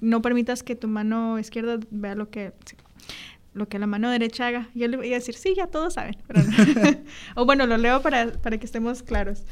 no 0.00 0.22
permitas 0.22 0.62
que 0.62 0.76
tu 0.76 0.88
mano 0.88 1.38
izquierda 1.38 1.78
vea 1.90 2.14
lo 2.14 2.30
que, 2.30 2.52
lo 3.56 3.68
que 3.68 3.78
la 3.78 3.86
mano 3.86 4.10
derecha 4.10 4.46
haga. 4.46 4.68
Yo 4.74 4.86
le 4.86 4.96
voy 4.96 5.12
a 5.12 5.16
decir, 5.16 5.34
sí, 5.34 5.54
ya 5.56 5.66
todos 5.66 5.94
saben. 5.94 6.16
o 7.34 7.44
bueno, 7.44 7.66
lo 7.66 7.76
leo 7.78 8.02
para, 8.02 8.32
para 8.32 8.58
que 8.58 8.66
estemos 8.66 9.02
claros. 9.02 9.42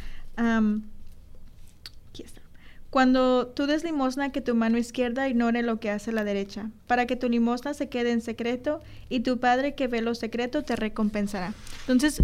Cuando 2.91 3.49
tú 3.49 3.67
des 3.67 3.83
limosna, 3.83 4.31
que 4.31 4.41
tu 4.41 4.55
mano 4.55 4.79
izquierda 4.79 5.29
ignore 5.29 5.63
lo 5.63 5.81
que 5.81 5.91
hace 5.91 6.13
la 6.13 6.23
derecha, 6.23 6.71
para 6.87 7.07
que 7.07 7.17
tu 7.17 7.29
limosna 7.29 7.75
se 7.75 7.89
quede 7.89 8.13
en 8.13 8.21
secreto 8.21 8.81
y 9.09 9.21
tu 9.21 9.41
Padre 9.41 9.75
que 9.75 9.89
ve 9.89 10.01
lo 10.01 10.15
secreto 10.15 10.63
te 10.63 10.77
recompensará. 10.77 11.55
Entonces, 11.81 12.23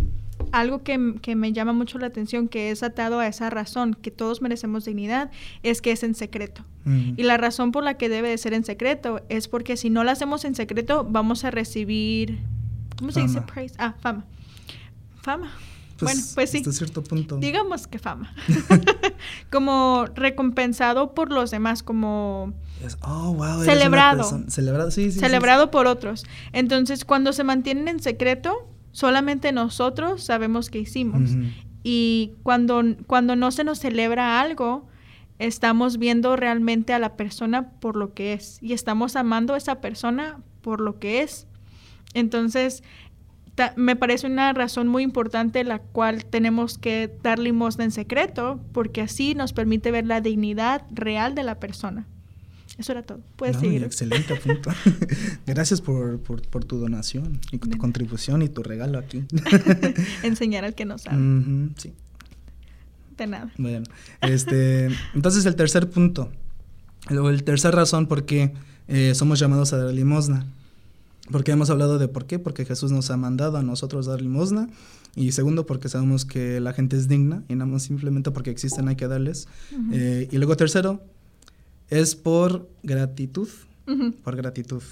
algo 0.53 0.83
que, 0.83 0.99
me 0.99 1.53
llama 1.53 1.73
mucho 1.73 1.99
la 1.99 2.07
atención, 2.07 2.49
que 2.49 2.71
es 2.71 2.83
atado 2.83 3.21
a 3.21 3.27
esa 3.27 3.51
razón, 3.51 3.95
que 3.95 4.11
todos 4.11 4.43
merecemos 4.43 4.85
dignidad, 4.85 5.31
es 5.63 5.83
que 5.83 5.93
es 5.93 6.03
en 6.03 6.15
secreto. 6.15 6.65
Y 6.85 7.23
la 7.23 7.37
razón 7.37 7.73
por 7.73 7.85
la 7.85 7.95
que 7.95 8.09
debe 8.09 8.31
de 8.31 8.39
ser 8.39 8.55
en 8.55 8.65
secreto 8.65 9.23
es 9.29 9.49
porque 9.49 9.77
si 9.77 9.91
no 9.91 10.03
lo 10.03 10.11
hacemos 10.11 10.45
en 10.45 10.55
secreto, 10.55 11.07
vamos 11.09 11.45
a 11.45 11.51
recibir, 11.51 12.41
¿cómo 12.99 13.13
se 13.13 13.21
dice? 13.21 13.43
Praise? 13.43 13.75
Ah, 13.79 13.95
fama. 14.01 14.25
Fama. 15.23 15.53
Pues, 15.99 16.15
bueno, 16.15 16.29
pues 16.35 16.51
sí. 16.51 16.59
Hasta 16.59 16.73
cierto 16.73 17.05
punto. 17.05 17.37
Digamos 17.37 17.87
que 17.87 17.99
fama. 17.99 18.35
como 19.51 20.07
recompensado 20.15 21.15
por 21.15 21.31
los 21.31 21.51
demás, 21.51 21.83
como 21.83 22.55
oh, 23.03 23.35
wow, 23.35 23.63
celebrado. 23.63 24.45
Celebrado, 24.49 24.91
sí, 24.91 25.13
sí. 25.13 25.21
Celebrado 25.21 25.71
por 25.71 25.87
otros. 25.87 26.25
Entonces, 26.53 27.05
cuando 27.05 27.33
se 27.33 27.45
mantienen 27.45 27.89
en 27.89 28.01
secreto, 28.01 28.70
solamente 28.93 29.53
nosotros 29.53 30.23
sabemos 30.23 30.71
qué 30.71 30.79
hicimos. 30.79 31.31
Y 31.83 32.35
cuando, 32.43 32.83
cuando 33.07 33.37
no 33.37 33.51
se 33.51 33.65
nos 33.65 33.79
celebra 33.79 34.41
algo, 34.41 34.89
estamos 35.39 35.99
viendo 35.99 36.37
realmente 36.37 36.93
a 36.93 36.99
la 36.99 37.17
persona 37.17 37.71
por 37.81 37.97
lo 37.97 38.13
que 38.13 38.35
es 38.35 38.59
y 38.63 38.75
estamos 38.75 39.17
amando 39.17 39.55
a 39.55 39.57
esa 39.57 39.81
persona 39.81 40.39
por 40.61 40.81
lo 40.81 40.99
que 40.99 41.23
es. 41.23 41.47
Entonces, 42.13 42.83
me 43.77 43.97
parece 43.97 44.27
una 44.27 44.53
razón 44.53 44.89
muy 44.89 45.03
importante 45.03 45.65
la 45.65 45.79
cual 45.79 46.25
tenemos 46.25 46.79
que 46.79 47.11
dar 47.23 47.39
limosna 47.39 47.85
en 47.85 47.91
secreto, 47.91 48.61
porque 48.73 49.03
así 49.03 49.35
nos 49.35 49.53
permite 49.53 49.91
ver 49.91 50.07
la 50.07 50.21
dignidad 50.21 50.83
real 50.91 51.35
de 51.35 51.43
la 51.43 51.59
persona. 51.59 52.07
Eso 52.81 52.93
era 52.93 53.03
todo. 53.03 53.21
Puedes 53.37 53.59
seguir. 53.59 53.85
Excelente 53.85 54.35
punto. 54.37 54.71
Gracias 55.47 55.83
por, 55.83 56.19
tu 56.67 56.79
donación 56.79 57.39
y 57.53 57.59
tu 57.59 57.77
contribución 57.77 58.41
y 58.41 58.49
tu 58.49 58.63
regalo 58.63 58.99
aquí. 58.99 59.25
Enseñar 60.23 60.65
al 60.65 60.75
que 60.75 60.87
no 60.87 60.97
sabe. 60.97 61.19
sí. 61.77 61.93
De 63.19 63.27
nada. 63.27 63.53
Bueno, 63.59 63.85
este, 64.23 64.89
entonces 65.15 65.45
el 65.45 65.55
tercer 65.55 65.91
punto, 65.91 66.33
el, 67.11 67.19
el 67.19 67.45
tercer 67.45 67.75
razón 67.75 68.07
por 68.07 68.25
qué 68.25 68.55
eh, 68.89 69.15
somos 69.15 69.39
llamados 69.39 69.75
a 69.75 69.77
dar 69.77 69.93
limosna 69.93 70.47
porque 71.31 71.53
hemos 71.53 71.71
hablado 71.71 71.99
de 71.99 72.09
por 72.09 72.27
qué, 72.27 72.39
porque 72.39 72.65
Jesús 72.65 72.93
nos 72.93 73.11
ha 73.11 73.17
mandado 73.17 73.57
a 73.59 73.63
nosotros 73.63 74.07
dar 74.07 74.21
limosna. 74.21 74.69
Y 75.17 75.33
segundo, 75.33 75.67
porque 75.67 75.89
sabemos 75.89 76.25
que 76.25 76.61
la 76.61 76.73
gente 76.73 76.97
es 76.97 77.09
digna 77.09 77.43
y 77.49 77.57
no 77.57 77.79
simplemente 77.79 78.31
porque 78.31 78.51
existen 78.51 78.89
hay 78.89 78.97
que 78.97 79.09
darles. 79.09 79.49
Eh, 79.93 80.29
y 80.31 80.39
luego 80.39 80.57
tercero, 80.57 81.03
es 81.91 82.15
por 82.17 82.69
gratitud. 82.83 83.49
Por 84.23 84.37
gratitud. 84.37 84.83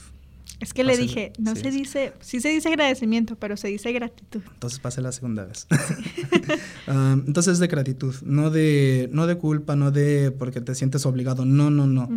Es 0.61 0.75
que 0.75 0.83
le 0.83 0.97
dije, 0.97 1.33
no 1.39 1.55
se 1.55 1.71
dice, 1.71 2.13
sí 2.21 2.41
se 2.41 2.49
dice 2.49 2.69
agradecimiento, 2.69 3.37
pero 3.37 3.57
se 3.57 3.69
dice 3.69 3.93
gratitud. 3.93 4.43
Entonces 4.55 4.81
pase 4.81 5.01
la 5.01 5.13
segunda 5.13 5.45
vez. 5.45 5.67
Ah, 6.91 7.19
entonces 7.27 7.59
de 7.59 7.67
gratitud, 7.67 8.15
no 8.23 8.49
de, 8.49 9.11
no 9.13 9.27
de 9.27 9.37
culpa, 9.37 9.77
no 9.77 9.91
de 9.91 10.31
porque 10.31 10.63
te 10.63 10.75
sientes 10.75 11.05
obligado, 11.05 11.45
no, 11.45 11.71
no, 11.71 11.87
no. 11.87 12.09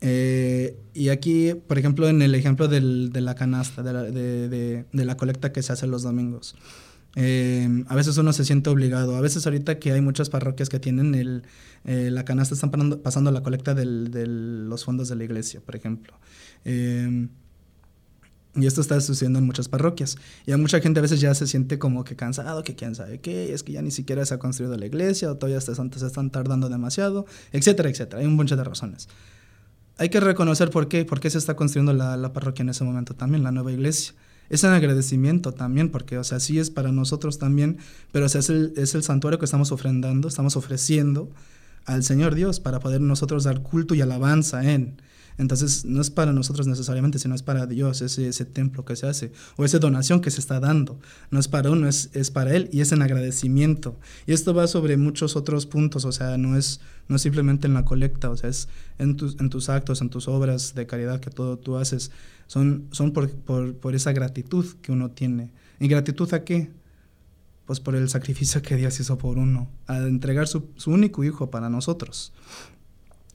Eh, 0.00 0.76
y 0.94 1.08
aquí, 1.08 1.54
por 1.66 1.78
ejemplo, 1.78 2.08
en 2.08 2.22
el 2.22 2.36
ejemplo 2.36 2.68
del, 2.68 3.10
de 3.12 3.20
la 3.20 3.34
canasta, 3.34 3.82
de 3.82 3.92
la, 3.92 4.02
de, 4.04 4.48
de, 4.92 5.04
la, 5.04 5.16
colecta 5.16 5.52
que 5.52 5.64
se 5.64 5.72
hace 5.72 5.88
los 5.88 6.04
domingos. 6.04 6.54
Eh, 7.16 7.84
a 7.86 7.94
veces 7.94 8.16
uno 8.16 8.32
se 8.32 8.44
siente 8.44 8.70
obligado. 8.70 9.16
A 9.16 9.20
veces 9.20 9.46
ahorita 9.46 9.78
que 9.78 9.92
hay 9.92 10.00
muchas 10.00 10.30
parroquias 10.30 10.68
que 10.68 10.80
tienen 10.80 11.14
el, 11.14 11.44
eh, 11.84 12.10
la 12.10 12.24
canasta, 12.24 12.54
están 12.54 12.70
pasando, 13.02 13.30
la 13.30 13.42
colecta 13.42 13.74
de 13.74 13.84
los 14.26 14.84
fondos 14.84 15.08
de 15.08 15.16
la 15.16 15.24
iglesia, 15.24 15.60
por 15.60 15.76
ejemplo. 15.76 16.14
y 18.56 18.66
esto 18.66 18.80
está 18.80 19.00
sucediendo 19.00 19.40
en 19.40 19.46
muchas 19.46 19.68
parroquias. 19.68 20.16
Y 20.46 20.52
a 20.52 20.56
mucha 20.56 20.80
gente 20.80 21.00
a 21.00 21.02
veces 21.02 21.20
ya 21.20 21.34
se 21.34 21.46
siente 21.46 21.78
como 21.78 22.04
que 22.04 22.16
cansado, 22.16 22.62
que 22.62 22.76
quién 22.76 22.94
sabe 22.94 23.20
qué, 23.20 23.52
es 23.52 23.62
que 23.62 23.72
ya 23.72 23.82
ni 23.82 23.90
siquiera 23.90 24.24
se 24.24 24.34
ha 24.34 24.38
construido 24.38 24.76
la 24.76 24.86
iglesia, 24.86 25.30
o 25.30 25.36
todavía 25.36 25.60
se 25.60 25.72
están 25.72 26.30
tardando 26.30 26.68
demasiado, 26.68 27.26
etcétera, 27.52 27.90
etcétera. 27.90 28.20
Hay 28.20 28.26
un 28.26 28.36
montón 28.36 28.58
de 28.58 28.64
razones 28.64 29.08
hay 29.96 30.08
que 30.08 30.20
reconocer 30.20 30.70
por 30.70 30.88
qué, 30.88 31.04
por 31.04 31.20
qué 31.20 31.30
se 31.30 31.38
está 31.38 31.54
construyendo 31.54 31.92
la, 31.92 32.32
parroquia 32.32 32.62
en 32.62 32.70
ese 32.70 32.84
momento 32.84 33.14
también, 33.14 33.42
la 33.42 33.52
nueva 33.52 33.72
iglesia. 33.72 34.14
Es 34.50 34.62
un 34.64 34.70
agradecimiento 34.70 35.52
también, 35.52 35.90
porque, 35.90 36.18
o 36.18 36.24
sea, 36.24 36.40
sí 36.40 36.58
es 36.58 36.70
para 36.70 36.92
nosotros 36.92 37.38
también, 37.38 37.78
pero 38.12 38.26
es, 38.26 38.50
el, 38.50 38.72
es 38.76 38.94
el 38.94 39.02
santuario 39.02 39.38
que 39.38 39.46
estamos 39.46 39.72
ofrendando, 39.72 40.28
estamos 40.28 40.56
ofreciendo 40.56 41.30
al 41.86 42.02
Señor 42.02 42.34
Dios 42.34 42.60
para 42.60 42.80
poder 42.80 43.00
nosotros 43.00 43.44
dar 43.44 43.62
culto 43.62 43.94
y 43.94 44.00
alabanza 44.00 44.70
en. 44.70 45.00
Entonces, 45.36 45.84
no 45.84 46.00
es 46.00 46.10
para 46.10 46.32
nosotros 46.32 46.66
necesariamente, 46.66 47.18
sino 47.18 47.34
es 47.34 47.42
para 47.42 47.66
Dios, 47.66 48.02
ese, 48.02 48.44
templo 48.44 48.84
que 48.84 48.94
se 48.94 49.06
hace, 49.08 49.32
o 49.56 49.64
esa 49.64 49.78
donación 49.78 50.20
que 50.20 50.30
se 50.30 50.40
está 50.40 50.60
dando. 50.60 50.98
No 51.30 51.40
es 51.40 51.48
para 51.48 51.70
uno, 51.70 51.88
es, 51.88 52.10
es 52.12 52.30
para 52.30 52.54
Él 52.54 52.68
y 52.72 52.80
es 52.80 52.92
en 52.92 53.02
agradecimiento. 53.02 53.98
Y 54.26 54.32
esto 54.32 54.54
va 54.54 54.68
sobre 54.68 54.96
muchos 54.96 55.34
otros 55.34 55.66
puntos, 55.66 56.04
o 56.04 56.12
sea, 56.12 56.38
no 56.38 56.56
es, 56.56 56.80
no 57.08 57.18
simplemente 57.18 57.66
en 57.66 57.74
la 57.74 57.84
colecta, 57.84 58.30
o 58.30 58.36
sea, 58.36 58.48
es 58.48 58.68
en 58.98 59.16
tus, 59.16 59.36
en 59.40 59.50
tus 59.50 59.68
actos, 59.68 60.00
en 60.00 60.08
tus 60.08 60.28
obras 60.28 60.74
de 60.74 60.86
caridad 60.86 61.20
que 61.20 61.30
todo 61.30 61.58
tú 61.58 61.76
haces. 61.76 62.12
Son, 62.46 62.86
son 62.92 63.12
por, 63.12 63.30
por, 63.30 63.74
por 63.74 63.94
esa 63.96 64.12
gratitud 64.12 64.66
que 64.82 64.92
uno 64.92 65.10
tiene. 65.10 65.50
¿Y 65.80 65.88
gratitud 65.88 66.32
a 66.32 66.44
qué? 66.44 66.70
Pues 67.66 67.80
por 67.80 67.96
el 67.96 68.08
sacrificio 68.08 68.62
que 68.62 68.76
Dios 68.76 69.00
hizo 69.00 69.18
por 69.18 69.38
uno, 69.38 69.68
a 69.86 69.98
entregar 69.98 70.46
su, 70.46 70.68
su 70.76 70.92
único 70.92 71.24
hijo 71.24 71.50
para 71.50 71.70
nosotros. 71.70 72.32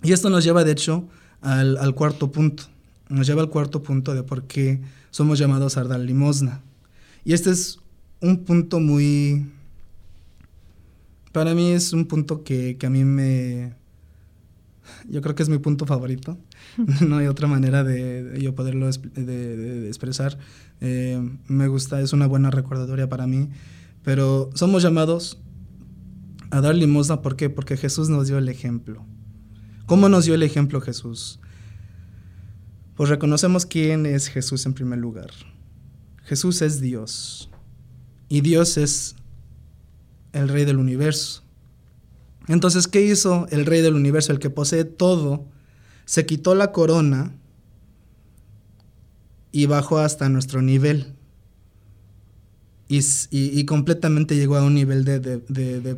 Y 0.01 0.13
esto 0.13 0.29
nos 0.29 0.45
lleva, 0.45 0.63
de 0.63 0.71
hecho, 0.71 1.09
al, 1.41 1.95
cuarto 1.95 2.31
punto. 2.31 2.63
Nos 3.09 3.27
lleva 3.27 3.41
al 3.41 3.49
cuarto 3.49 3.81
punto 3.81 4.13
de 4.13 4.23
por 4.23 4.43
qué 4.43 4.81
somos 5.11 5.39
llamados 5.39 5.77
a 5.77 5.83
dar 5.83 5.99
limosna. 5.99 6.61
Y 7.23 7.33
este 7.33 7.51
es 7.51 7.79
un 8.21 8.43
punto 8.43 8.79
muy... 8.79 9.51
Para 11.31 11.53
mí 11.53 11.71
es 11.71 11.93
un 11.93 12.05
punto 12.05 12.43
que, 12.43 12.77
a 12.81 12.89
mí 12.89 13.03
me... 13.03 13.73
Yo 15.07 15.21
creo 15.21 15.35
que 15.35 15.43
es 15.43 15.49
mi 15.49 15.59
punto 15.59 15.85
favorito. 15.85 16.37
no 17.07 17.17
hay 17.17 17.27
otra 17.27 17.47
manera 17.47 17.83
de, 17.83 18.39
yo 18.41 18.55
poderlo 18.55 18.89
de, 18.89 19.87
expresar. 19.87 20.37
Eh, 20.81 21.21
me 21.47 21.67
gusta, 21.67 22.01
es 22.01 22.13
una 22.13 22.27
buena 22.27 22.49
recordatoria 22.49 23.07
para 23.07 23.27
mí. 23.27 23.49
Pero 24.03 24.49
somos 24.55 24.81
llamados 24.81 25.39
a 26.49 26.61
dar 26.61 26.75
limosna. 26.75 27.21
¿Por 27.21 27.35
qué? 27.35 27.49
Porque 27.49 27.77
Jesús 27.77 28.09
nos 28.09 28.27
dio 28.27 28.37
el 28.37 28.49
ejemplo. 28.49 29.05
¿Cómo 29.89 30.07
nos 30.07 30.25
dio 30.25 30.35
el 30.35 30.43
ejemplo 30.43 30.81
Jesús? 30.81 31.39
Pues 32.93 33.09
reconocemos 33.09 33.65
quién 33.65 34.05
es 34.05 34.27
Jesús 34.27 34.67
en 34.67 34.75
primer 34.75 34.99
lugar. 34.99 35.31
Jesús 36.25 36.61
es 36.61 36.79
Dios 36.79 37.49
y 38.27 38.41
Dios 38.41 38.77
es 38.77 39.15
el 40.31 40.47
rey 40.47 40.65
del 40.65 40.77
universo. 40.77 41.41
Entonces, 42.47 42.87
¿qué 42.87 43.01
hizo 43.01 43.47
el 43.49 43.65
rey 43.65 43.81
del 43.81 43.95
universo, 43.95 44.31
el 44.31 44.37
que 44.37 44.51
posee 44.51 44.83
todo? 44.83 45.47
Se 46.05 46.27
quitó 46.27 46.53
la 46.53 46.71
corona 46.71 47.33
y 49.51 49.65
bajó 49.65 49.97
hasta 49.97 50.29
nuestro 50.29 50.61
nivel. 50.61 51.15
Y, 52.87 53.65
completamente 53.65 54.35
llegó 54.35 54.55
a 54.57 54.63
un 54.63 54.75
nivel 54.75 55.03
de, 55.03 55.19
de, 55.19 55.39
de, 55.39 55.97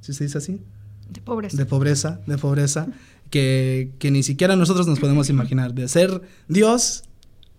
¿sí 0.00 0.14
se 0.14 0.24
dice 0.24 0.38
así? 0.38 0.62
De 1.10 1.20
pobreza. 1.20 1.56
De 1.56 1.66
pobreza, 1.66 2.20
de 2.26 2.38
pobreza, 2.38 2.88
que, 3.30 3.92
que, 3.98 4.10
ni 4.10 4.22
siquiera 4.22 4.56
nosotros 4.56 4.86
nos 4.86 4.98
podemos 4.98 5.30
imaginar, 5.30 5.74
de 5.74 5.88
ser 5.88 6.22
Dios 6.48 7.04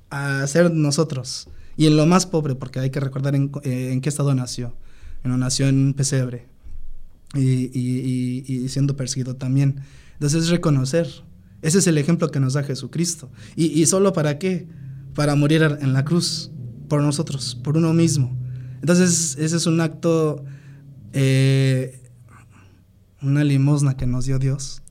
a 0.09 0.45
ser 0.47 0.71
nosotros. 0.71 1.47
Y 1.75 1.85
en 1.87 1.95
lo 1.95 2.05
más 2.05 2.25
pobre, 2.25 2.55
porque 2.55 2.79
hay 2.79 2.89
que 2.89 2.99
recordar 2.99 3.35
en, 3.35 3.51
eh, 3.63 3.97
qué 4.01 4.09
estado 4.09 4.33
nació. 4.33 4.75
No 5.23 5.37
nació 5.37 5.67
en 5.67 5.93
pesebre 5.93 6.47
y, 7.35 7.69
y, 7.73 8.43
y, 8.47 8.69
siendo 8.69 8.95
perseguido 8.95 9.35
también. 9.35 9.81
Entonces 10.13 10.43
es 10.43 10.49
reconocer. 10.49 11.07
Ese 11.61 11.79
es 11.79 11.87
el 11.87 11.97
ejemplo 11.97 12.31
que 12.31 12.39
nos 12.39 12.53
da 12.53 12.63
Jesucristo. 12.63 13.29
¿Y, 13.55 13.85
solo 13.85 14.13
para 14.13 14.39
qué? 14.39 14.67
Para 15.13 15.35
morir 15.35 15.77
en 15.81 15.93
la 15.93 16.05
cruz, 16.05 16.51
por 16.87 17.01
nosotros, 17.01 17.55
por 17.55 17.77
uno 17.77 17.93
mismo. 17.93 18.37
Entonces 18.81 19.37
ese 19.39 19.57
es 19.57 19.65
un 19.65 19.81
acto, 19.81 20.45
eh, 21.13 21.99
una 23.27 23.43
limosna 23.43 23.97
que 23.97 24.07
nos 24.07 24.25
dio 24.25 24.39
Dios. 24.39 24.81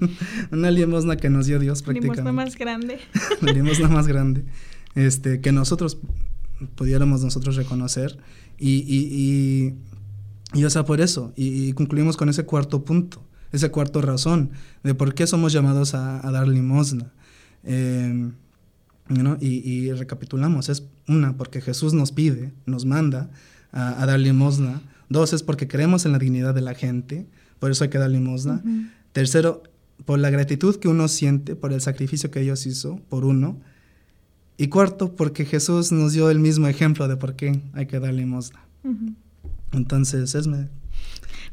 una 0.50 0.70
limosna 0.70 1.16
que 1.16 1.30
nos 1.30 1.46
dio 1.46 1.58
Dios 1.58 1.82
prácticamente. 1.82 2.22
Limosna 2.22 2.44
más 2.44 2.56
grande. 2.56 2.98
la 3.40 3.52
limosna 3.52 3.88
más 3.88 4.06
grande. 4.06 4.44
Este, 4.94 5.40
que 5.40 5.52
nosotros 5.52 5.98
pudiéramos 6.74 7.22
nosotros 7.22 7.56
reconocer 7.56 8.18
y, 8.58 8.76
y, 8.86 9.74
y, 10.54 10.64
o 10.64 10.70
sea, 10.70 10.84
por 10.84 11.00
eso, 11.00 11.32
y, 11.36 11.72
concluimos 11.74 12.16
con 12.16 12.28
ese 12.28 12.44
cuarto 12.44 12.84
punto, 12.84 13.22
esa 13.52 13.70
cuarta 13.70 14.00
razón 14.00 14.50
de 14.82 14.94
por 14.94 15.14
qué 15.14 15.26
somos 15.26 15.52
llamados 15.52 15.94
a, 15.94 16.20
dar 16.30 16.48
limosna. 16.48 17.12
Eh, 17.64 18.30
y, 19.40 19.92
recapitulamos, 19.92 20.68
es 20.68 20.88
una, 21.06 21.36
porque 21.36 21.60
Jesús 21.60 21.92
nos 21.92 22.12
pide, 22.12 22.52
nos 22.64 22.84
manda 22.86 23.30
a, 23.72 24.06
dar 24.06 24.18
limosna. 24.18 24.80
Dos, 25.08 25.32
es 25.32 25.42
porque 25.42 25.68
creemos 25.68 26.06
en 26.06 26.12
la 26.12 26.18
dignidad 26.18 26.54
de 26.54 26.62
la 26.62 26.74
gente, 26.74 27.26
por 27.58 27.70
eso 27.70 27.84
hay 27.84 27.90
que 27.90 27.98
dar 27.98 28.10
limosna. 28.10 28.62
Tercero, 29.12 29.62
por 30.04 30.18
la 30.18 30.30
gratitud 30.30 30.76
que 30.76 30.88
uno 30.88 31.08
siente 31.08 31.56
por 31.56 31.72
el 31.72 31.80
sacrificio 31.80 32.30
que 32.30 32.40
ellos 32.40 32.66
hizo 32.66 33.00
por 33.08 33.24
uno. 33.24 33.58
Y 34.58 34.68
cuarto, 34.68 35.14
porque 35.14 35.44
Jesús 35.44 35.92
nos 35.92 36.12
dio 36.12 36.30
el 36.30 36.38
mismo 36.38 36.66
ejemplo 36.66 37.08
de 37.08 37.16
por 37.16 37.34
qué 37.34 37.60
hay 37.74 37.86
que 37.86 38.00
dar 38.00 38.14
limosna. 38.14 38.60
Entonces, 39.72 40.34
Esme. 40.34 40.68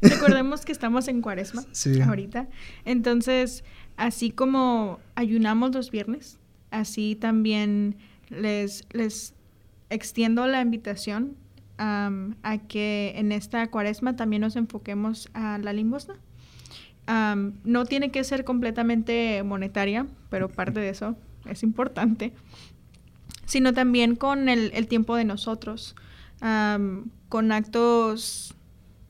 Recordemos 0.00 0.64
que 0.64 0.72
estamos 0.72 1.08
en 1.08 1.20
cuaresma 1.20 1.64
ahorita. 2.06 2.48
Entonces, 2.84 3.64
así 3.96 4.30
como 4.30 5.00
ayunamos 5.14 5.74
los 5.74 5.90
viernes, 5.90 6.38
así 6.70 7.16
también 7.16 7.96
les, 8.30 8.84
les 8.92 9.34
extiendo 9.90 10.46
la 10.46 10.60
invitación 10.60 11.36
a 11.78 12.58
que 12.68 13.14
en 13.16 13.32
esta 13.32 13.66
cuaresma 13.68 14.16
también 14.16 14.42
nos 14.42 14.56
enfoquemos 14.56 15.28
a 15.34 15.58
la 15.58 15.72
limosna. 15.72 16.14
no 17.06 17.84
tiene 17.84 18.10
que 18.10 18.24
ser 18.24 18.44
completamente 18.44 19.42
monetaria, 19.42 20.06
pero 20.30 20.48
parte 20.48 20.80
de 20.80 20.90
eso 20.90 21.16
es 21.46 21.62
importante 21.62 22.32
sino 23.46 23.72
también 23.72 24.16
con 24.16 24.48
el, 24.48 24.86
tiempo 24.88 25.16
de 25.16 25.24
nosotros, 25.24 25.94
con 26.40 27.52
actos 27.52 28.54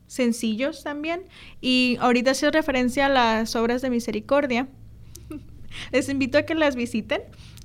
sencillos 0.06 0.82
también. 0.82 1.22
Y 1.60 1.96
ahorita 2.00 2.32
hace 2.32 2.50
referencia 2.50 3.06
a 3.06 3.08
las 3.08 3.56
obras 3.56 3.82
de 3.82 3.90
misericordia. 3.90 4.68
Les 5.92 6.08
invito 6.08 6.38
a 6.38 6.42
que 6.42 6.54
las 6.54 6.76
visiten, 6.76 7.22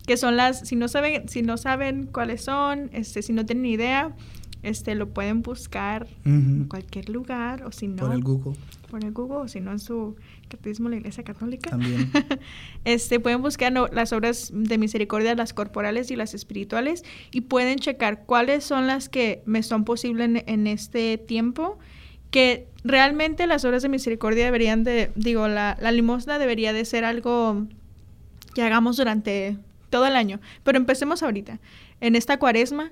que 0.07 0.17
son 0.17 0.35
las, 0.35 0.67
si 0.67 0.75
no 0.75 0.87
saben, 0.87 1.27
si 1.29 1.41
no 1.41 1.57
saben 1.57 2.07
cuáles 2.07 2.43
son, 2.43 2.89
este, 2.93 3.21
si 3.21 3.33
no 3.33 3.45
tienen 3.45 3.65
idea, 3.65 4.15
este, 4.61 4.95
lo 4.95 5.09
pueden 5.09 5.41
buscar 5.41 6.07
en 6.25 6.65
cualquier 6.65 7.09
lugar 7.09 7.63
o 7.63 7.71
si 7.71 7.87
no... 7.87 8.03
Por 8.03 8.13
el 8.13 8.23
Google. 8.23 8.57
Por 8.89 9.03
el 9.05 9.11
Google 9.11 9.37
o 9.37 9.47
si 9.47 9.61
no 9.61 9.71
en 9.71 9.79
su 9.79 10.15
catecismo 10.49 10.89
de 10.89 10.95
la 10.95 10.99
Iglesia 10.99 11.23
Católica. 11.23 11.69
También. 11.69 12.11
este, 12.85 13.19
pueden 13.19 13.41
buscar 13.41 13.71
las 13.71 14.11
obras 14.11 14.51
de 14.53 14.77
misericordia, 14.77 15.33
las 15.35 15.53
corporales 15.53 16.11
y 16.11 16.15
las 16.15 16.33
espirituales 16.33 17.03
y 17.31 17.41
pueden 17.41 17.79
checar 17.79 18.25
cuáles 18.25 18.63
son 18.63 18.87
las 18.87 19.07
que 19.07 19.41
me 19.45 19.63
son 19.63 19.85
posibles 19.85 20.43
en, 20.45 20.67
este 20.67 21.17
tiempo 21.17 21.79
que 22.31 22.67
realmente 22.83 23.47
las 23.47 23.63
obras 23.65 23.81
de 23.81 23.89
misericordia 23.89 24.45
deberían 24.45 24.83
de, 24.83 25.11
digo, 25.15 25.47
la, 25.47 25.77
la 25.79 25.91
limosna 25.91 26.37
debería 26.37 26.73
de 26.73 26.83
ser 26.85 27.05
algo 27.05 27.65
que 28.53 28.61
hagamos 28.61 28.97
durante 28.97 29.57
todo 29.89 30.05
el 30.05 30.15
año, 30.15 30.39
pero 30.63 30.77
empecemos 30.77 31.23
ahorita, 31.23 31.59
en 32.01 32.15
esta 32.15 32.37
cuaresma, 32.37 32.91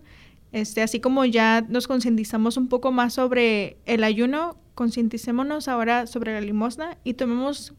este, 0.52 0.82
así 0.82 1.00
como 1.00 1.26
ya 1.26 1.66
nos 1.68 1.88
concientizamos 1.88 2.58
un 2.58 2.68
poco 2.68 2.92
más 2.92 3.14
sobre 3.14 3.78
el 3.86 4.04
ayuno, 4.04 4.58
concienticémonos 4.76 5.68
ahora 5.68 6.08
sobre 6.08 6.34
la 6.34 6.42
limosna 6.42 6.98
y 7.04 7.16
tomemos 7.16 7.74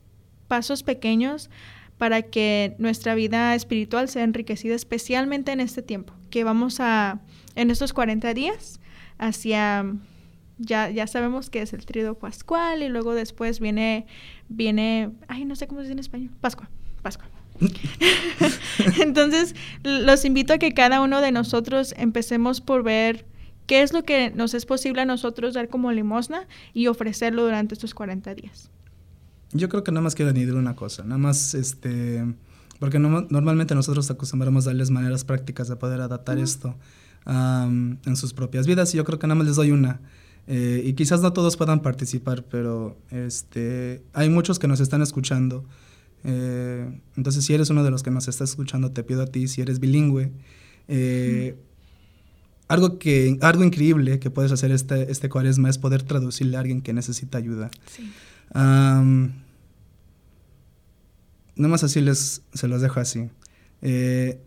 pasos 0.49 0.83
pequeños 0.83 1.51
para 1.99 2.23
que 2.23 2.77
nuestra 2.79 3.15
vida 3.15 3.55
espiritual 3.55 4.09
sea 4.09 4.25
enriquecida, 4.25 4.75
especialmente 4.75 5.53
en 5.53 5.61
este 5.61 5.83
tiempo, 5.83 6.15
que 6.31 6.45
vamos 6.45 6.79
a, 6.81 7.21
en 7.57 7.71
estos 7.71 7.93
40 7.93 8.35
días, 8.35 8.81
hacia, 9.19 9.85
ya, 10.59 10.91
ya 10.91 11.07
sabemos 11.07 11.51
que 11.51 11.61
es 11.63 11.73
el 11.73 11.85
tríodo 11.87 12.15
pascual 12.15 12.83
y 12.83 12.89
luego 12.89 13.15
después 13.15 13.59
viene, 13.59 14.07
viene, 14.49 15.11
ay, 15.27 15.45
no 15.45 15.57
sé 15.57 15.67
cómo 15.67 15.81
se 15.81 15.85
dice 15.85 15.93
en 15.93 15.99
español, 15.99 16.31
Pascua, 16.41 16.71
Pascua. 17.03 17.38
Entonces, 19.01 19.55
los 19.83 20.25
invito 20.25 20.53
a 20.53 20.59
que 20.59 20.73
cada 20.73 21.01
uno 21.01 21.21
de 21.21 21.33
nosotros 21.33 21.95
empecemos 21.97 22.61
por 22.61 22.83
ver 22.83 23.27
qué 23.67 23.83
es 23.83 23.93
lo 23.93 24.03
que 24.05 24.31
nos 24.31 24.55
es 24.55 24.67
posible 24.67 25.03
a 25.03 25.05
nosotros 25.05 25.55
dar 25.55 25.69
como 25.69 25.93
limosna 25.93 26.47
y 26.73 26.87
ofrecerlo 26.87 27.45
durante 27.45 27.75
estos 27.75 27.95
40 27.95 28.35
días. 28.35 28.71
Yo 29.53 29.69
creo 29.69 29.85
que 29.85 29.93
nada 29.93 30.03
más 30.03 30.15
quiero 30.15 30.31
añadir 30.31 30.55
una 30.55 30.77
cosa, 30.77 31.05
nada 31.05 31.19
más 31.19 31.55
este, 31.55 32.25
porque 32.79 32.99
normalmente 32.99 33.75
nosotros 33.75 34.11
acostumbramos 34.11 34.67
a 34.67 34.71
darles 34.71 34.91
maneras 34.91 35.25
prácticas 35.25 35.69
de 35.69 35.77
poder 35.77 36.01
adaptar 36.01 36.39
esto 36.39 36.77
en 37.27 38.17
sus 38.17 38.33
propias 38.33 38.67
vidas 38.67 38.95
y 38.95 38.97
yo 38.97 39.05
creo 39.05 39.19
que 39.19 39.27
nada 39.27 39.37
más 39.37 39.47
les 39.47 39.57
doy 39.57 39.71
una. 39.71 40.01
Eh, 40.51 40.83
y 40.83 40.95
quizás 40.95 41.21
no 41.21 41.35
todos 41.35 41.59
puedan 41.59 41.81
participar, 41.81 42.43
pero 42.45 42.97
este, 43.11 44.03
hay 44.15 44.31
muchos 44.31 44.59
que 44.59 44.67
nos 44.67 44.81
están 44.81 45.03
escuchando 45.03 45.67
eh, 46.31 47.01
entonces, 47.17 47.43
si 47.47 47.55
eres 47.55 47.71
uno 47.71 47.83
de 47.83 47.91
los 47.91 48.03
que 48.03 48.11
nos 48.11 48.29
está 48.29 48.45
escuchando, 48.45 48.91
te 48.91 49.03
pido 49.03 49.23
a 49.23 49.27
ti, 49.27 49.49
si 49.49 49.63
eres 49.63 49.81
bilingüe, 49.81 50.31
eh, 50.87 51.57
algo, 52.69 52.99
que, 52.99 53.39
algo 53.41 53.65
increíble 53.65 54.19
que 54.19 54.29
puedes 54.31 54.53
hacer 54.53 54.71
este, 54.71 55.11
este 55.11 55.31
cuaresma 55.31 55.71
es 55.71 55.79
poder 55.79 56.03
traducirle 56.03 56.59
a 56.59 56.61
alguien 56.61 56.83
que 56.83 56.93
necesita 56.93 57.39
ayuda. 57.39 57.71
Sí. 57.87 58.11
nada 58.53 58.93
más 61.57 61.83
así 61.83 62.03
les, 62.03 62.43
se 62.53 62.69
los 62.69 62.83
dejo 62.83 63.01
así. 63.01 63.31
Eh, 63.81 64.39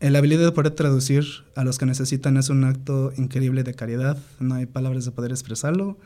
la 0.00 0.18
habilidad 0.18 0.44
de 0.44 0.52
poder 0.52 0.72
traducir 0.72 1.24
a 1.56 1.64
los 1.64 1.78
que 1.78 1.86
necesitan 1.86 2.36
es 2.36 2.50
un 2.50 2.64
acto 2.64 3.12
increíble 3.16 3.64
de 3.64 3.74
caridad. 3.74 4.18
No 4.38 4.54
hay 4.54 4.66
palabras 4.66 5.04
de 5.04 5.10
poder 5.10 5.32
expresarlo. 5.32 5.98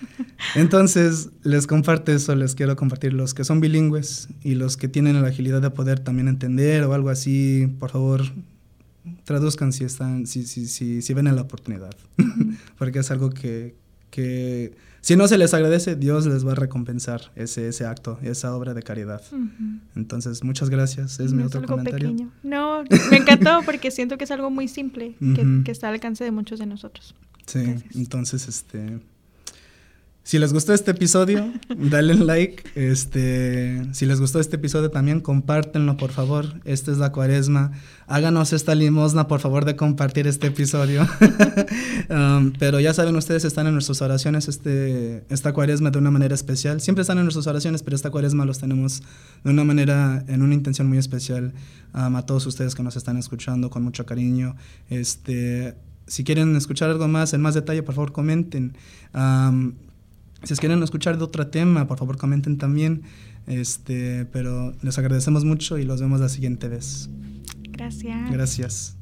Entonces, 0.54 1.30
les 1.42 1.66
comparto 1.66 2.12
eso, 2.12 2.34
les 2.34 2.54
quiero 2.54 2.76
compartir 2.76 3.12
los 3.12 3.34
que 3.34 3.44
son 3.44 3.60
bilingües 3.60 4.28
y 4.42 4.54
los 4.54 4.76
que 4.76 4.88
tienen 4.88 5.20
la 5.20 5.28
agilidad 5.28 5.62
de 5.62 5.70
poder 5.70 6.00
también 6.00 6.28
entender 6.28 6.84
o 6.84 6.94
algo 6.94 7.10
así, 7.10 7.68
por 7.78 7.90
favor, 7.90 8.22
traduzcan 9.24 9.72
si 9.72 9.84
están, 9.84 10.26
si, 10.26 10.46
si, 10.46 10.66
si, 10.66 11.02
si 11.02 11.14
ven 11.14 11.34
la 11.34 11.42
oportunidad, 11.42 11.94
porque 12.78 13.00
es 13.00 13.10
algo 13.10 13.30
que, 13.30 13.74
que, 14.10 14.74
si 15.00 15.16
no 15.16 15.28
se 15.28 15.38
les 15.38 15.54
agradece, 15.54 15.96
Dios 15.96 16.26
les 16.26 16.46
va 16.46 16.52
a 16.52 16.54
recompensar 16.54 17.32
ese, 17.36 17.68
ese 17.68 17.86
acto, 17.86 18.18
esa 18.22 18.54
obra 18.54 18.74
de 18.74 18.82
caridad. 18.82 19.22
Entonces, 19.94 20.42
muchas 20.42 20.70
gracias, 20.70 21.20
es 21.20 21.32
mi 21.32 21.42
otro 21.42 21.62
comentario. 21.64 22.10
Pequeño. 22.10 22.30
No, 22.42 22.84
me 23.10 23.16
encantó 23.18 23.60
porque 23.64 23.90
siento 23.90 24.18
que 24.18 24.24
es 24.24 24.30
algo 24.30 24.50
muy 24.50 24.68
simple, 24.68 25.14
que, 25.18 25.62
que, 25.64 25.70
está 25.70 25.88
al 25.88 25.94
alcance 25.94 26.24
de 26.24 26.30
muchos 26.30 26.58
de 26.58 26.66
nosotros. 26.66 27.14
Sí, 27.46 27.74
entonces, 27.94 28.48
este... 28.48 29.00
Si 30.26 30.40
les 30.40 30.52
gustó 30.52 30.74
este 30.74 30.90
episodio, 30.90 31.52
dale 31.68 32.14
like. 32.14 32.64
Este, 32.74 33.80
si 33.92 34.06
les 34.06 34.20
gustó 34.20 34.40
este 34.40 34.56
episodio 34.56 34.90
también, 34.90 35.20
compártenlo, 35.20 35.96
por 35.96 36.10
favor. 36.10 36.60
Esta 36.64 36.90
es 36.90 36.98
la 36.98 37.12
cuaresma. 37.12 37.70
Háganos 38.08 38.52
esta 38.52 38.74
limosna, 38.74 39.28
por 39.28 39.38
favor, 39.38 39.64
de 39.64 39.76
compartir 39.76 40.26
este 40.26 40.48
episodio. 40.48 41.06
Um, 42.08 42.52
pero 42.58 42.78
ya 42.78 42.94
saben, 42.94 43.16
ustedes 43.16 43.44
están 43.44 43.66
en 43.66 43.72
nuestras 43.72 44.00
oraciones 44.00 44.46
este, 44.46 45.24
esta 45.28 45.52
cuaresma 45.52 45.90
de 45.90 45.98
una 45.98 46.12
manera 46.12 46.36
especial. 46.36 46.80
Siempre 46.80 47.02
están 47.02 47.18
en 47.18 47.24
nuestras 47.24 47.48
oraciones, 47.48 47.82
pero 47.82 47.96
esta 47.96 48.10
cuaresma 48.10 48.44
los 48.44 48.60
tenemos 48.60 49.02
de 49.42 49.50
una 49.50 49.64
manera, 49.64 50.24
en 50.28 50.42
una 50.42 50.54
intención 50.54 50.88
muy 50.88 50.98
especial. 50.98 51.52
Um, 51.94 52.14
a 52.14 52.24
todos 52.24 52.46
ustedes 52.46 52.76
que 52.76 52.82
nos 52.84 52.96
están 52.96 53.16
escuchando 53.16 53.70
con 53.70 53.82
mucho 53.82 54.06
cariño. 54.06 54.54
Este, 54.88 55.76
si 56.06 56.22
quieren 56.22 56.54
escuchar 56.54 56.90
algo 56.90 57.08
más 57.08 57.32
en 57.34 57.40
más 57.40 57.54
detalle, 57.54 57.82
por 57.82 57.96
favor, 57.96 58.12
comenten. 58.12 58.76
Um, 59.12 59.72
si 60.42 60.54
quieren 60.56 60.82
escuchar 60.82 61.18
de 61.18 61.24
otro 61.24 61.46
tema, 61.48 61.86
por 61.86 61.98
favor 61.98 62.16
comenten 62.16 62.58
también. 62.58 63.02
Este, 63.46 64.24
pero 64.26 64.74
les 64.82 64.98
agradecemos 64.98 65.44
mucho 65.44 65.78
y 65.78 65.84
los 65.84 66.00
vemos 66.00 66.20
la 66.20 66.28
siguiente 66.28 66.68
vez. 66.68 67.08
Gracias. 67.70 68.30
Gracias. 68.30 68.95